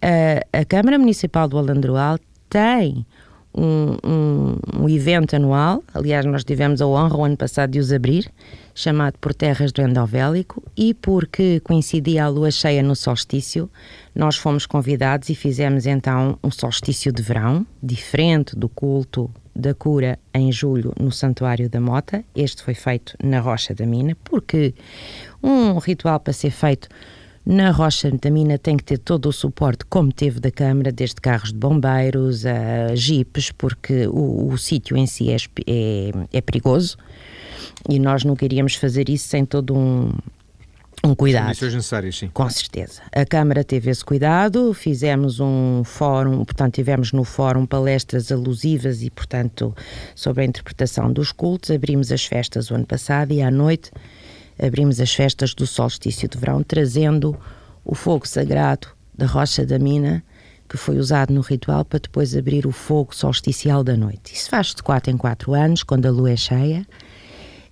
A, 0.00 0.60
a 0.60 0.64
Câmara 0.64 0.98
Municipal 0.98 1.48
do 1.48 1.58
Alandroal 1.58 2.18
tem 2.48 3.04
um, 3.54 3.96
um, 4.04 4.82
um, 4.82 4.88
evento 4.88 5.34
anual, 5.34 5.82
aliás, 5.92 6.24
nós 6.24 6.44
tivemos 6.44 6.80
a 6.80 6.86
honra 6.86 7.16
o 7.16 7.24
ano 7.24 7.36
passado 7.36 7.70
de 7.70 7.78
os 7.78 7.92
abrir, 7.92 8.30
chamado 8.74 9.18
Por 9.20 9.34
Terras 9.34 9.72
do 9.72 9.82
Endovélico, 9.82 10.62
e 10.76 10.94
porque 10.94 11.60
coincidia 11.60 12.24
a 12.24 12.28
lua 12.28 12.50
cheia 12.50 12.82
no 12.82 12.94
solstício, 12.94 13.68
nós 14.14 14.36
fomos 14.36 14.66
convidados 14.66 15.28
e 15.28 15.34
fizemos 15.34 15.86
então 15.86 16.38
um 16.42 16.50
solstício 16.50 17.12
de 17.12 17.22
verão, 17.22 17.66
diferente 17.82 18.56
do 18.56 18.68
culto 18.68 19.30
da 19.54 19.74
cura 19.74 20.18
em 20.32 20.50
julho 20.50 20.92
no 20.98 21.10
Santuário 21.10 21.68
da 21.68 21.80
Mota. 21.80 22.24
Este 22.34 22.62
foi 22.62 22.74
feito 22.74 23.14
na 23.22 23.40
Rocha 23.40 23.74
da 23.74 23.84
Mina, 23.84 24.16
porque 24.24 24.74
um 25.42 25.76
ritual 25.78 26.20
para 26.20 26.32
ser 26.32 26.50
feito 26.50 26.88
na 27.44 27.70
Rocha 27.70 28.10
da 28.10 28.30
Mina 28.30 28.58
tem 28.58 28.76
que 28.76 28.84
ter 28.84 28.98
todo 28.98 29.26
o 29.26 29.32
suporte, 29.32 29.84
como 29.86 30.12
teve 30.12 30.40
da 30.40 30.50
Câmara, 30.50 30.92
desde 30.92 31.16
carros 31.16 31.52
de 31.52 31.58
bombeiros 31.58 32.44
a 32.46 32.94
jipes, 32.94 33.50
porque 33.50 34.06
o, 34.06 34.48
o 34.48 34.58
sítio 34.58 34.96
em 34.96 35.06
si 35.06 35.30
é, 35.30 35.36
é, 35.66 36.12
é 36.32 36.40
perigoso 36.40 36.96
e 37.88 37.98
nós 37.98 38.24
não 38.24 38.36
queríamos 38.36 38.74
fazer 38.74 39.08
isso 39.08 39.28
sem 39.28 39.44
todo 39.44 39.76
um, 39.76 40.12
um 41.02 41.14
cuidado. 41.14 41.46
Condições 41.46 41.74
necessárias, 41.74 42.18
sim. 42.18 42.28
Com 42.28 42.48
certeza. 42.50 43.02
A 43.12 43.24
Câmara 43.24 43.64
teve 43.64 43.90
esse 43.90 44.04
cuidado, 44.04 44.74
fizemos 44.74 45.40
um 45.40 45.82
fórum, 45.84 46.44
portanto, 46.44 46.74
tivemos 46.74 47.12
no 47.12 47.24
fórum 47.24 47.64
palestras 47.64 48.30
alusivas 48.30 49.02
e, 49.02 49.10
portanto, 49.10 49.74
sobre 50.14 50.42
a 50.42 50.44
interpretação 50.44 51.12
dos 51.12 51.32
cultos. 51.32 51.70
Abrimos 51.70 52.12
as 52.12 52.24
festas 52.24 52.70
o 52.70 52.74
ano 52.74 52.86
passado 52.86 53.32
e 53.32 53.40
à 53.40 53.50
noite 53.50 53.90
abrimos 54.60 55.00
as 55.00 55.12
festas 55.12 55.54
do 55.54 55.66
solstício 55.66 56.28
de 56.28 56.38
verão, 56.38 56.62
trazendo 56.62 57.36
o 57.84 57.94
fogo 57.94 58.26
sagrado 58.26 58.88
da 59.16 59.26
rocha 59.26 59.64
da 59.64 59.78
mina, 59.78 60.22
que 60.68 60.76
foi 60.76 60.98
usado 60.98 61.32
no 61.32 61.40
ritual 61.40 61.84
para 61.84 61.98
depois 61.98 62.36
abrir 62.36 62.66
o 62.66 62.72
fogo 62.72 63.14
solsticial 63.14 63.82
da 63.82 63.96
noite. 63.96 64.34
Isso 64.34 64.48
faz 64.48 64.68
de 64.68 64.82
4 64.82 65.10
em 65.10 65.16
4 65.16 65.52
anos, 65.52 65.82
quando 65.82 66.06
a 66.06 66.10
lua 66.10 66.30
é 66.30 66.36
cheia. 66.36 66.86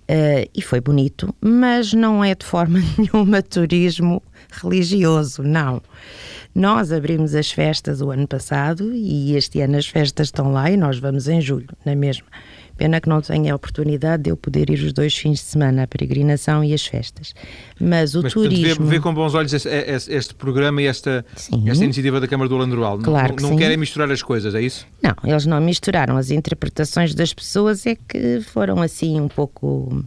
Uh, 0.09 0.49
e 0.55 0.61
foi 0.61 0.81
bonito, 0.81 1.33
mas 1.39 1.93
não 1.93 2.23
é 2.23 2.33
de 2.33 2.43
forma 2.43 2.79
nenhuma 2.97 3.43
turismo 3.43 4.23
religioso, 4.49 5.43
não. 5.43 5.81
Nós 6.53 6.91
abrimos 6.91 7.35
as 7.35 7.51
festas 7.51 8.01
o 8.01 8.09
ano 8.09 8.27
passado 8.27 8.91
e 8.91 9.35
este 9.35 9.61
ano 9.61 9.77
as 9.77 9.87
festas 9.87 10.27
estão 10.27 10.51
lá 10.51 10.71
e 10.71 10.75
nós 10.75 10.97
vamos 10.97 11.27
em 11.27 11.39
julho, 11.39 11.69
na 11.85 11.95
mesma. 11.95 12.25
Pena 12.79 13.01
que 13.01 13.09
não 13.09 13.19
tenha 13.19 13.51
a 13.51 13.55
oportunidade 13.57 14.23
de 14.23 14.29
eu 14.29 14.37
poder 14.37 14.69
ir 14.69 14.81
os 14.81 14.93
dois 14.93 15.13
fins 15.13 15.39
de 15.39 15.45
semana, 15.45 15.83
a 15.83 15.87
peregrinação 15.87 16.63
e 16.63 16.73
as 16.73 16.85
festas. 16.85 17.33
Mas 17.77 18.15
o 18.15 18.21
Mas, 18.21 18.31
turismo... 18.31 18.85
Mas 18.85 18.89
vê, 18.89 19.01
com 19.01 19.13
bons 19.13 19.35
olhos 19.35 19.51
este, 19.51 19.67
este, 19.67 20.33
programa 20.33 20.81
e 20.81 20.85
esta, 20.85 21.25
esta 21.35 21.83
iniciativa 21.83 22.21
da 22.21 22.27
Câmara 22.27 22.47
do 22.47 22.55
Landroal. 22.55 22.97
Claro 22.99 23.35
não, 23.41 23.49
não 23.49 23.57
querem 23.57 23.75
misturar 23.75 24.09
as 24.09 24.21
coisas, 24.21 24.55
é 24.55 24.61
isso? 24.61 24.87
Não, 25.03 25.13
eles 25.25 25.45
não 25.45 25.59
misturaram. 25.59 26.15
As 26.15 26.31
interpretações 26.31 27.13
das 27.13 27.33
pessoas 27.33 27.85
é 27.85 27.95
que 27.95 28.39
foram 28.39 28.81
assim 28.81 29.19
um 29.19 29.27
pouco 29.27 30.01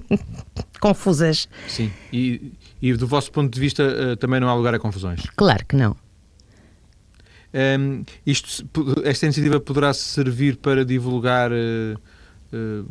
confusas. 0.80 1.50
Sim, 1.68 1.92
e, 2.10 2.54
e 2.80 2.94
do 2.94 3.06
vosso 3.06 3.30
ponto 3.30 3.52
de 3.52 3.60
vista 3.60 3.82
eh, 3.82 4.16
também 4.16 4.40
não 4.40 4.48
há 4.48 4.54
lugar 4.54 4.74
a 4.74 4.78
confusões? 4.78 5.20
Claro 5.36 5.66
que 5.66 5.76
não. 5.76 5.94
Um, 7.52 8.04
isto, 8.24 8.64
esta 9.04 9.26
iniciativa 9.26 9.58
poderá 9.58 9.92
servir 9.92 10.56
para 10.56 10.84
divulgar 10.84 11.50
uh, 11.50 11.98
uh, 12.52 12.86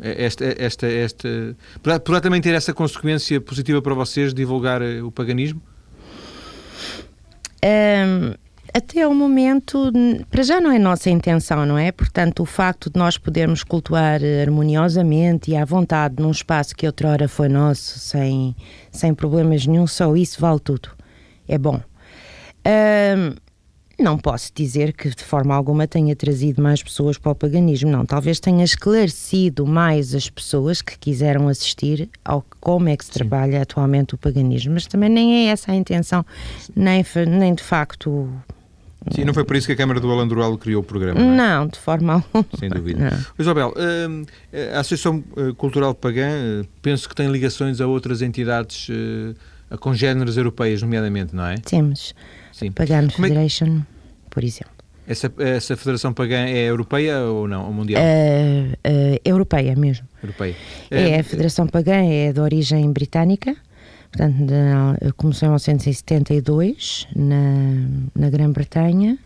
esta, 0.00 0.44
esta, 0.58 0.86
esta 0.86 1.56
poderá, 1.80 2.00
poderá, 2.00 2.20
também 2.20 2.40
ter 2.40 2.54
essa 2.54 2.72
consequência 2.72 3.40
positiva 3.40 3.80
para 3.80 3.94
vocês, 3.94 4.34
divulgar 4.34 4.82
uh, 4.82 5.06
o 5.06 5.12
paganismo? 5.12 5.62
Um, 7.64 8.34
até 8.72 9.06
o 9.06 9.14
momento, 9.14 9.92
para 10.30 10.42
já 10.42 10.60
não 10.60 10.70
é 10.70 10.78
nossa 10.78 11.10
intenção, 11.10 11.66
não 11.66 11.76
é? 11.76 11.92
Portanto, 11.92 12.42
o 12.42 12.46
facto 12.46 12.90
de 12.90 12.98
nós 12.98 13.18
podermos 13.18 13.62
cultuar 13.62 14.20
harmoniosamente 14.42 15.50
e 15.50 15.56
à 15.56 15.64
vontade 15.64 16.16
num 16.18 16.30
espaço 16.30 16.74
que 16.74 16.86
outrora 16.86 17.28
foi 17.28 17.48
nosso, 17.48 17.98
sem, 17.98 18.54
sem 18.90 19.12
problemas 19.12 19.66
nenhum, 19.66 19.86
só 19.86 20.14
isso 20.16 20.40
vale 20.40 20.60
tudo. 20.60 20.90
É 21.48 21.58
bom. 21.58 21.80
Um, 22.66 23.34
não 24.00 24.18
posso 24.18 24.50
dizer 24.54 24.92
que 24.92 25.08
de 25.08 25.22
forma 25.22 25.54
alguma 25.54 25.86
tenha 25.86 26.16
trazido 26.16 26.62
mais 26.62 26.82
pessoas 26.82 27.18
para 27.18 27.32
o 27.32 27.34
paganismo, 27.34 27.90
não. 27.90 28.04
Talvez 28.04 28.40
tenha 28.40 28.64
esclarecido 28.64 29.66
mais 29.66 30.14
as 30.14 30.28
pessoas 30.28 30.82
que 30.82 30.98
quiseram 30.98 31.48
assistir 31.48 32.08
ao 32.24 32.44
como 32.60 32.88
é 32.88 32.96
que 32.96 33.04
se 33.04 33.12
Sim. 33.12 33.18
trabalha 33.18 33.62
atualmente 33.62 34.14
o 34.14 34.18
paganismo, 34.18 34.74
mas 34.74 34.86
também 34.86 35.08
nem 35.08 35.48
é 35.48 35.52
essa 35.52 35.72
a 35.72 35.74
intenção, 35.74 36.24
nem, 36.74 37.04
nem 37.28 37.54
de 37.54 37.62
facto. 37.62 38.28
Sim, 39.12 39.24
não 39.24 39.32
foi 39.32 39.44
por 39.44 39.56
isso 39.56 39.66
que 39.66 39.72
a 39.72 39.76
Câmara 39.76 39.98
do 39.98 40.10
Alandroal 40.10 40.56
criou 40.58 40.82
o 40.82 40.84
programa. 40.84 41.18
Não, 41.18 41.32
é? 41.32 41.36
não 41.36 41.66
de 41.66 41.78
forma 41.78 42.14
alguma. 42.14 42.46
Sem 42.58 42.68
dúvida. 42.68 43.18
Isabel, 43.38 43.72
hum, 44.08 44.24
a 44.74 44.80
Associação 44.80 45.24
eh, 45.36 45.52
Cultural 45.56 45.94
Pagã 45.94 46.28
eh, 46.28 46.66
penso 46.82 47.08
que 47.08 47.14
tem 47.14 47.30
ligações 47.30 47.80
a 47.80 47.86
outras 47.86 48.20
entidades 48.20 48.88
eh, 48.90 49.76
congêneres 49.78 50.36
europeias, 50.36 50.82
nomeadamente, 50.82 51.34
não 51.34 51.46
é? 51.46 51.56
Temos. 51.56 52.14
Sim. 52.60 52.72
Pagan 52.72 53.06
é 53.06 53.10
Federation, 53.10 53.80
por 54.28 54.44
exemplo. 54.44 54.74
Essa, 55.08 55.32
essa 55.38 55.76
federação 55.76 56.12
pagã 56.12 56.44
é 56.44 56.66
europeia 56.66 57.22
ou 57.22 57.48
não? 57.48 57.66
Ou 57.66 57.72
mundial? 57.72 58.00
Uh, 58.00 58.72
uh, 58.74 59.20
europeia 59.24 59.74
mesmo. 59.74 60.06
Europeia. 60.22 60.54
É, 60.90 61.18
a 61.18 61.24
Federação 61.24 61.66
Pagã 61.66 62.04
é 62.04 62.32
de 62.32 62.38
origem 62.38 62.92
britânica, 62.92 63.56
portanto, 64.12 64.44
começou 65.16 65.48
em 65.48 65.50
1972 65.50 67.08
na, 67.16 67.88
na 68.14 68.30
Grã-Bretanha. 68.30 69.18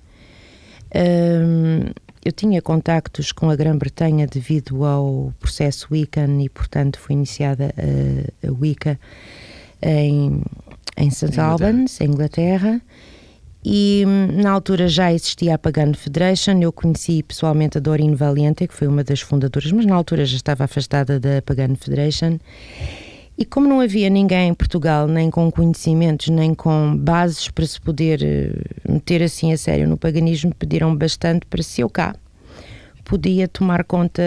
Eu 2.25 2.33
tinha 2.33 2.63
contactos 2.63 3.33
com 3.33 3.51
a 3.51 3.57
Grã-Bretanha 3.57 4.27
devido 4.27 4.85
ao 4.85 5.35
processo 5.41 5.89
Wiccan 5.91 6.41
e, 6.41 6.49
portanto, 6.49 6.99
foi 6.99 7.15
iniciada 7.15 7.75
a, 7.77 8.47
a 8.49 8.53
Wicca 8.53 8.99
em, 9.83 10.41
em 10.97 11.11
St. 11.11 11.39
Albans, 11.39 12.01
em 12.01 12.07
Inglaterra 12.07 12.81
e 13.65 14.05
hum, 14.07 14.43
na 14.43 14.51
altura 14.51 14.89
já 14.89 15.13
existia 15.13 15.55
a 15.55 15.59
Pagan 15.59 15.95
Federation, 15.95 16.61
eu 16.61 16.71
conheci 16.71 17.23
pessoalmente 17.23 17.79
a 17.79 17.81
Doreen 17.81 18.15
Valiente, 18.15 18.69
que 18.69 18.75
foi 18.75 18.87
uma 18.87 19.03
das 19.03 19.21
fundadoras, 19.21 19.73
mas 19.73 19.87
na 19.87 19.95
altura 19.95 20.27
já 20.27 20.37
estava 20.37 20.65
afastada 20.65 21.19
da 21.19 21.41
Pagan 21.41 21.75
Federation. 21.75 22.39
E 23.37 23.45
como 23.45 23.67
não 23.67 23.81
havia 23.81 24.11
ninguém 24.11 24.51
em 24.51 24.55
Portugal, 24.55 25.09
nem 25.09 25.31
com 25.31 25.51
conhecimentos, 25.51 26.29
nem 26.29 26.55
com 26.55 26.97
bases 26.97 27.49
para 27.49 27.67
se 27.67 27.81
poder 27.81 28.23
eh, 28.23 28.53
meter 28.89 29.23
assim 29.23 29.53
a 29.53 29.57
sério 29.57 29.89
no 29.89 29.97
paganismo, 29.97 30.55
pediram 30.55 30.95
bastante 30.95 31.45
para 31.47 31.63
se 31.63 31.81
eu 31.81 31.91
cá 31.91 32.15
podia 33.05 33.47
tomar 33.47 33.85
conta 33.85 34.23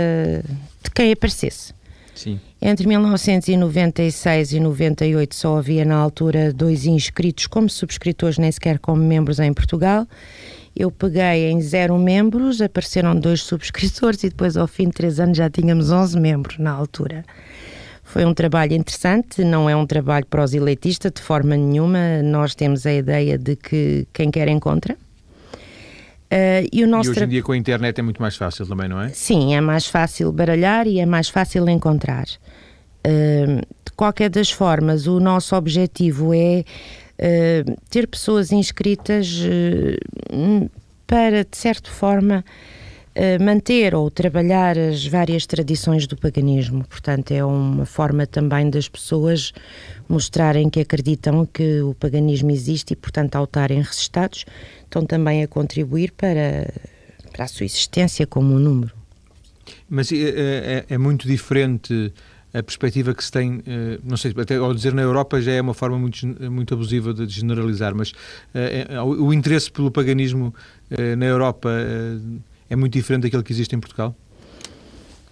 de 0.84 0.92
quem 0.92 1.12
aparecesse. 1.12 1.74
Sim. 2.14 2.40
Entre 2.60 2.88
1996 2.88 4.54
e 4.54 4.60
98 4.60 5.36
só 5.36 5.58
havia 5.58 5.86
na 5.86 5.96
altura 5.96 6.52
dois 6.52 6.86
inscritos 6.88 7.46
como 7.46 7.70
subscritores, 7.70 8.40
nem 8.40 8.52
sequer 8.52 8.80
como 8.80 9.02
membros 9.02 9.40
em 9.40 9.54
Portugal. 9.54 10.08
Eu 10.76 10.90
peguei 10.90 11.52
em 11.52 11.62
zero 11.62 11.98
membros, 11.98 12.60
apareceram 12.60 13.16
dois 13.16 13.42
subscritores 13.42 14.24
e 14.24 14.30
depois 14.30 14.58
ao 14.58 14.68
fim 14.68 14.86
de 14.86 14.94
três 14.94 15.20
anos 15.20 15.38
já 15.38 15.50
tínhamos 15.50 15.92
11 15.92 16.20
membros 16.20 16.58
na 16.58 16.72
altura. 16.72 17.24
Foi 18.04 18.26
um 18.26 18.34
trabalho 18.34 18.74
interessante, 18.74 19.44
não 19.44 19.70
é 19.70 19.76
um 19.76 19.86
trabalho 19.86 20.26
proselitista 20.26 21.12
de 21.12 21.22
forma 21.22 21.56
nenhuma. 21.56 22.24
Nós 22.24 22.56
temos 22.56 22.86
a 22.88 22.94
ideia 22.94 23.38
de 23.38 23.56
que 23.56 24.08
quem 24.14 24.32
quer 24.32 24.48
encontra 24.48 24.98
Uh, 26.28 26.68
e, 26.74 26.84
o 26.84 26.88
nosso 26.88 27.10
e 27.10 27.12
hoje 27.12 27.24
em 27.24 27.28
dia 27.28 27.42
com 27.42 27.54
a 27.54 27.58
internet 27.58 28.00
é 28.00 28.02
muito 28.02 28.22
mais 28.22 28.36
fácil 28.36 28.68
também, 28.68 28.90
não 28.90 29.02
é? 29.02 29.10
Sim, 29.10 29.56
é 29.56 29.62
mais 29.62 29.88
fácil 29.88 30.32
baralhar 30.32 30.86
e 30.86 31.00
é 31.00 31.06
mais 31.06 31.30
fácil 31.30 31.68
encontrar. 31.70 32.26
Uh, 33.06 33.62
de 33.86 33.92
qualquer 33.96 34.30
das 34.30 34.52
formas, 34.52 35.08
o 35.08 35.22
nosso 35.22 35.56
objetivo 35.56 36.34
é 36.34 36.66
uh, 37.18 37.78
ter 37.90 38.08
pessoas 38.08 38.52
inscritas 38.52 39.42
para, 41.06 41.46
de 41.46 41.58
certa 41.58 41.90
forma, 41.90 42.44
manter 43.42 43.96
ou 43.96 44.10
trabalhar 44.12 44.78
as 44.78 45.06
várias 45.06 45.46
tradições 45.46 46.06
do 46.06 46.16
paganismo. 46.16 46.86
Portanto, 46.88 47.32
é 47.32 47.44
uma 47.44 47.86
forma 47.86 48.28
também 48.28 48.70
das 48.70 48.88
pessoas 48.88 49.54
mostrarem 50.08 50.70
que 50.70 50.80
acreditam 50.80 51.46
que 51.46 51.82
o 51.82 51.94
paganismo 51.96 52.52
existe 52.52 52.94
e, 52.94 52.96
portanto, 52.96 53.36
ao 53.36 53.46
estarem 53.46 53.82
resistados, 53.82 54.46
estão 54.84 55.06
também 55.06 55.44
a 55.44 55.48
contribuir 55.48 56.12
para, 56.12 56.72
para 57.32 57.46
a 57.46 57.48
sua 57.48 57.66
existência 57.66 58.26
como 58.28 58.54
um 58.54 58.60
número. 58.60 58.94
Mas 59.90 60.12
é, 60.12 60.16
é, 60.16 60.86
é 60.90 60.98
muito 60.98 61.28
diferente 61.28 62.14
a 62.54 62.64
perspectiva 62.64 63.14
que 63.14 63.24
se 63.24 63.32
tem, 63.32 63.62
eh, 63.68 64.00
não 64.04 64.16
sei, 64.16 64.34
até 64.36 64.56
ao 64.56 64.74
dizer 64.74 64.94
na 64.94 65.02
Europa 65.02 65.40
já 65.42 65.52
é 65.52 65.62
uma 65.62 65.74
forma 65.74 66.00
muito, 66.00 66.26
muito 66.50 66.74
abusiva 66.74 67.14
de 67.14 67.28
generalizar, 67.28 67.94
mas 67.94 68.14
é, 68.54 69.00
o 69.02 69.34
interesse 69.34 69.70
pelo 69.70 69.92
paganismo 69.92 70.56
na 71.18 71.26
Europa 71.26 71.70
é 72.70 72.76
muito 72.76 72.94
diferente 72.94 73.24
daquele 73.24 73.44
que 73.44 73.52
existe 73.52 73.76
em 73.76 73.80
Portugal? 73.80 74.16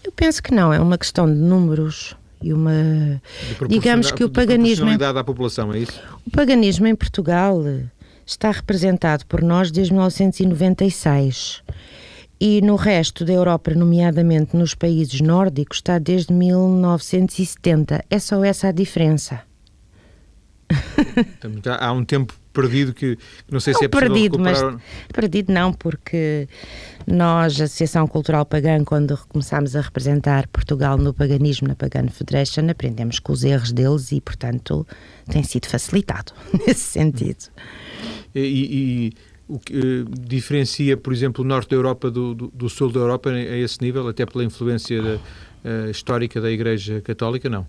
Eu 0.03 0.11
penso 0.11 0.41
que 0.41 0.53
não, 0.53 0.71
é 0.71 0.79
uma 0.79 0.97
questão 0.97 1.25
de 1.25 1.39
números 1.39 2.15
e 2.41 2.53
uma 2.53 3.21
digamos 3.67 4.11
que 4.11 4.23
o 4.23 4.29
paganismo 4.29 4.89
à 4.89 5.23
população 5.23 5.73
é 5.73 5.79
isso 5.79 5.99
o 6.27 6.31
paganismo 6.31 6.86
em 6.86 6.93
Portugal 6.93 7.63
está 8.25 8.51
representado 8.51 9.25
por 9.25 9.41
nós 9.41 9.71
desde 9.71 9.93
1996 9.93 11.63
e 12.39 12.61
no 12.61 12.75
resto 12.75 13.23
da 13.23 13.33
Europa, 13.33 13.73
nomeadamente 13.73 14.57
nos 14.57 14.75
países 14.75 15.21
nórdicos, 15.21 15.77
está 15.77 15.97
desde 15.97 16.33
1970. 16.33 18.03
É 18.09 18.19
só 18.19 18.43
essa 18.43 18.67
a 18.67 18.71
diferença. 18.71 19.41
Há 21.79 21.91
um 21.93 22.03
tempo 22.03 22.33
perdido 22.56 22.93
que 22.93 23.18
não 23.51 23.60
sei 23.60 23.74
não 23.74 23.80
se 23.80 23.86
é 23.86 23.88
perdido, 23.89 24.39
mas 24.39 24.60
perdido 25.14 25.51
não, 25.51 25.74
porque 25.74 26.47
nós, 27.06 27.60
a 27.60 27.66
Associação 27.66 28.08
Cultural 28.08 28.45
Pagã, 28.45 28.84
quando 28.84 29.18
começámos 29.28 29.76
a 29.76 29.82
representar 29.82 30.47
Portugal 30.47 30.97
no 30.97 31.14
paganismo 31.14 31.68
na 31.68 31.76
Pagan 31.76 32.08
Federation, 32.08 32.70
aprendemos 32.70 33.20
com 33.20 33.34
os 33.34 33.43
erros 33.43 33.72
deles 33.72 34.12
e, 34.12 34.22
portanto, 34.22 34.88
tem 35.30 35.43
sido 35.43 35.68
facilitado 35.68 36.32
nesse 36.66 36.82
sentido. 36.82 37.45
E, 38.34 38.39
e 38.39 39.14
o 39.47 39.60
que 39.60 39.78
uh, 39.78 40.06
diferencia, 40.28 40.95
por 40.97 41.14
exemplo, 41.14 41.43
o 41.43 41.47
norte 41.47 41.70
da 41.70 41.76
Europa 41.76 42.10
do, 42.10 42.34
do, 42.34 42.47
do, 42.47 42.70
sul 42.70 42.91
da 42.91 42.99
Europa 42.99 43.30
a 43.30 43.58
esse 43.58 43.82
nível, 43.82 44.08
até 44.08 44.26
pela 44.26 44.43
influência 44.43 45.01
da, 45.01 45.16
uh, 45.16 45.91
histórica 45.91 46.39
da 46.41 46.49
Igreja 46.49 47.01
Católica, 47.01 47.49
não? 47.49 47.68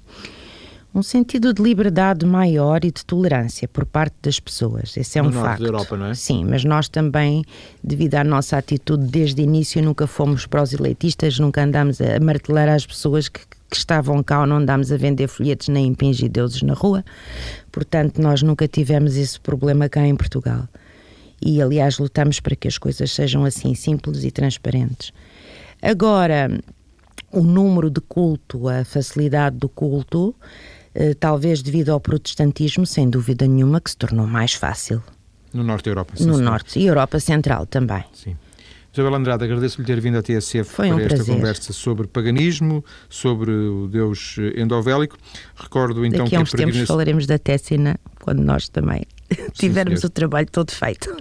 Um 0.95 1.03
sentido 1.03 1.53
de 1.53 1.63
liberdade 1.63 2.25
maior 2.25 2.83
e 2.85 2.91
de 2.91 3.05
tolerância 3.05 3.69
por 3.69 3.85
parte 3.85 4.15
das 4.23 4.41
pessoas. 4.41 4.97
Esse 4.97 5.19
é 5.19 5.23
no 5.23 5.29
um 5.29 5.33
facto. 5.33 5.61
da 5.61 5.69
Europa, 5.69 5.97
não 5.97 6.07
é? 6.07 6.15
Sim, 6.15 6.45
mas 6.45 6.65
nós 6.65 6.89
também, 6.89 7.45
devido 7.85 8.15
à 8.15 8.25
nossa 8.25 8.57
atitude 8.57 9.07
desde 9.07 9.43
o 9.43 9.45
início, 9.45 9.83
nunca 9.83 10.07
fomos 10.07 10.47
proselitistas, 10.47 11.39
nunca 11.39 11.63
andámos 11.63 12.01
a 12.01 12.19
martelar 12.19 12.69
às 12.69 12.87
pessoas 12.87 13.29
que, 13.29 13.41
que 13.71 13.77
estavam 13.77 14.23
cá 14.23 14.41
ou 14.41 14.47
não 14.47 14.57
andámos 14.57 14.91
a 14.91 14.97
vender 14.97 15.29
folhetos 15.29 15.69
nem 15.69 15.87
impingir 15.87 16.31
deuses 16.31 16.63
na 16.63 16.73
rua. 16.73 17.05
Portanto, 17.71 18.23
nós 18.23 18.41
nunca 18.41 18.67
tivemos 18.67 19.17
esse 19.17 19.39
problema 19.39 19.89
cá 19.91 20.07
em 20.07 20.17
Portugal 20.17 20.67
e, 21.41 21.61
aliás, 21.61 21.99
lutamos 21.99 22.41
para 22.41 22.57
que 22.57 22.67
as 22.67 22.79
coisas 22.79 23.11
sejam 23.13 23.45
assim 23.45 23.75
simples 23.75 24.25
e 24.25 24.31
transparentes. 24.31 25.13
Agora, 25.83 26.51
o 27.31 27.43
número 27.43 27.91
de 27.91 28.01
culto, 28.01 28.69
a 28.69 28.85
facilidade 28.85 29.57
do 29.57 29.69
culto, 29.69 30.35
talvez 31.21 31.63
devido 31.63 31.91
ao 31.91 32.01
protestantismo, 32.01 32.87
sem 32.87 33.09
dúvida 33.09 33.47
nenhuma, 33.47 33.81
que 33.81 33.91
se 33.91 33.97
tornou 33.97 34.27
mais 34.27 34.55
fácil. 34.55 35.03
No 35.53 35.63
norte 35.63 35.85
da 35.85 35.91
Europa, 35.91 36.15
sim. 36.17 36.27
No 36.27 36.39
norte 36.39 36.79
e 36.79 36.87
Europa 36.87 37.19
Central 37.21 37.67
também. 37.67 38.05
Sim. 38.13 38.37
Isabel 38.93 39.15
Andrade, 39.15 39.45
agradeço-lhe 39.45 39.87
ter 39.87 40.01
vindo 40.01 40.17
à 40.17 40.23
TSF 40.23 40.65
Foi 40.65 40.91
um 40.91 40.95
para 40.95 41.05
esta 41.05 41.17
prazer. 41.17 41.35
conversa 41.35 41.73
sobre 41.75 42.07
paganismo, 42.07 42.83
sobre 43.11 43.51
o 43.51 43.87
Deus 43.89 44.37
endovélico. 44.57 45.19
Recordo 45.55 46.05
então 46.07 46.21
Daqui 46.21 46.31
que 46.31 46.37
a 46.37 46.41
uns 46.41 46.51
tempos 46.51 46.61
peregrinação... 46.61 46.95
falaremos 46.95 47.27
da 47.27 47.39
Tessina, 47.39 48.01
quando 48.23 48.41
nós 48.41 48.71
também 48.71 49.03
tivermos 49.53 50.01
senhor. 50.01 50.11
o 50.11 50.13
trabalho 50.13 50.49
todo 50.51 50.71
feito. 50.71 51.15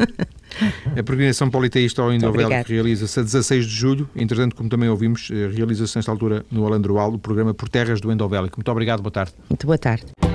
A 0.97 1.03
peregrinação 1.03 1.49
politeísta 1.49 2.01
ao 2.01 2.13
endovélico 2.13 2.45
obrigada. 2.45 2.69
realiza-se 2.69 3.19
a 3.19 3.23
16 3.23 3.65
de 3.65 3.71
julho. 3.71 4.09
Entretanto, 4.15 4.55
como 4.55 4.69
também 4.69 4.89
ouvimos, 4.89 5.29
eh, 5.31 5.49
realiza-se 5.53 5.95
nesta 5.97 6.11
altura 6.11 6.45
no 6.51 6.65
Alandroal 6.65 7.13
o 7.13 7.19
programa 7.19 7.53
Por 7.53 7.69
Terras 7.69 7.99
do 7.99 8.11
Endovélico. 8.11 8.57
Muito 8.57 8.71
obrigado, 8.71 9.01
boa 9.01 9.11
tarde. 9.11 9.33
Muito 9.49 9.65
boa 9.65 9.77
tarde. 9.77 10.34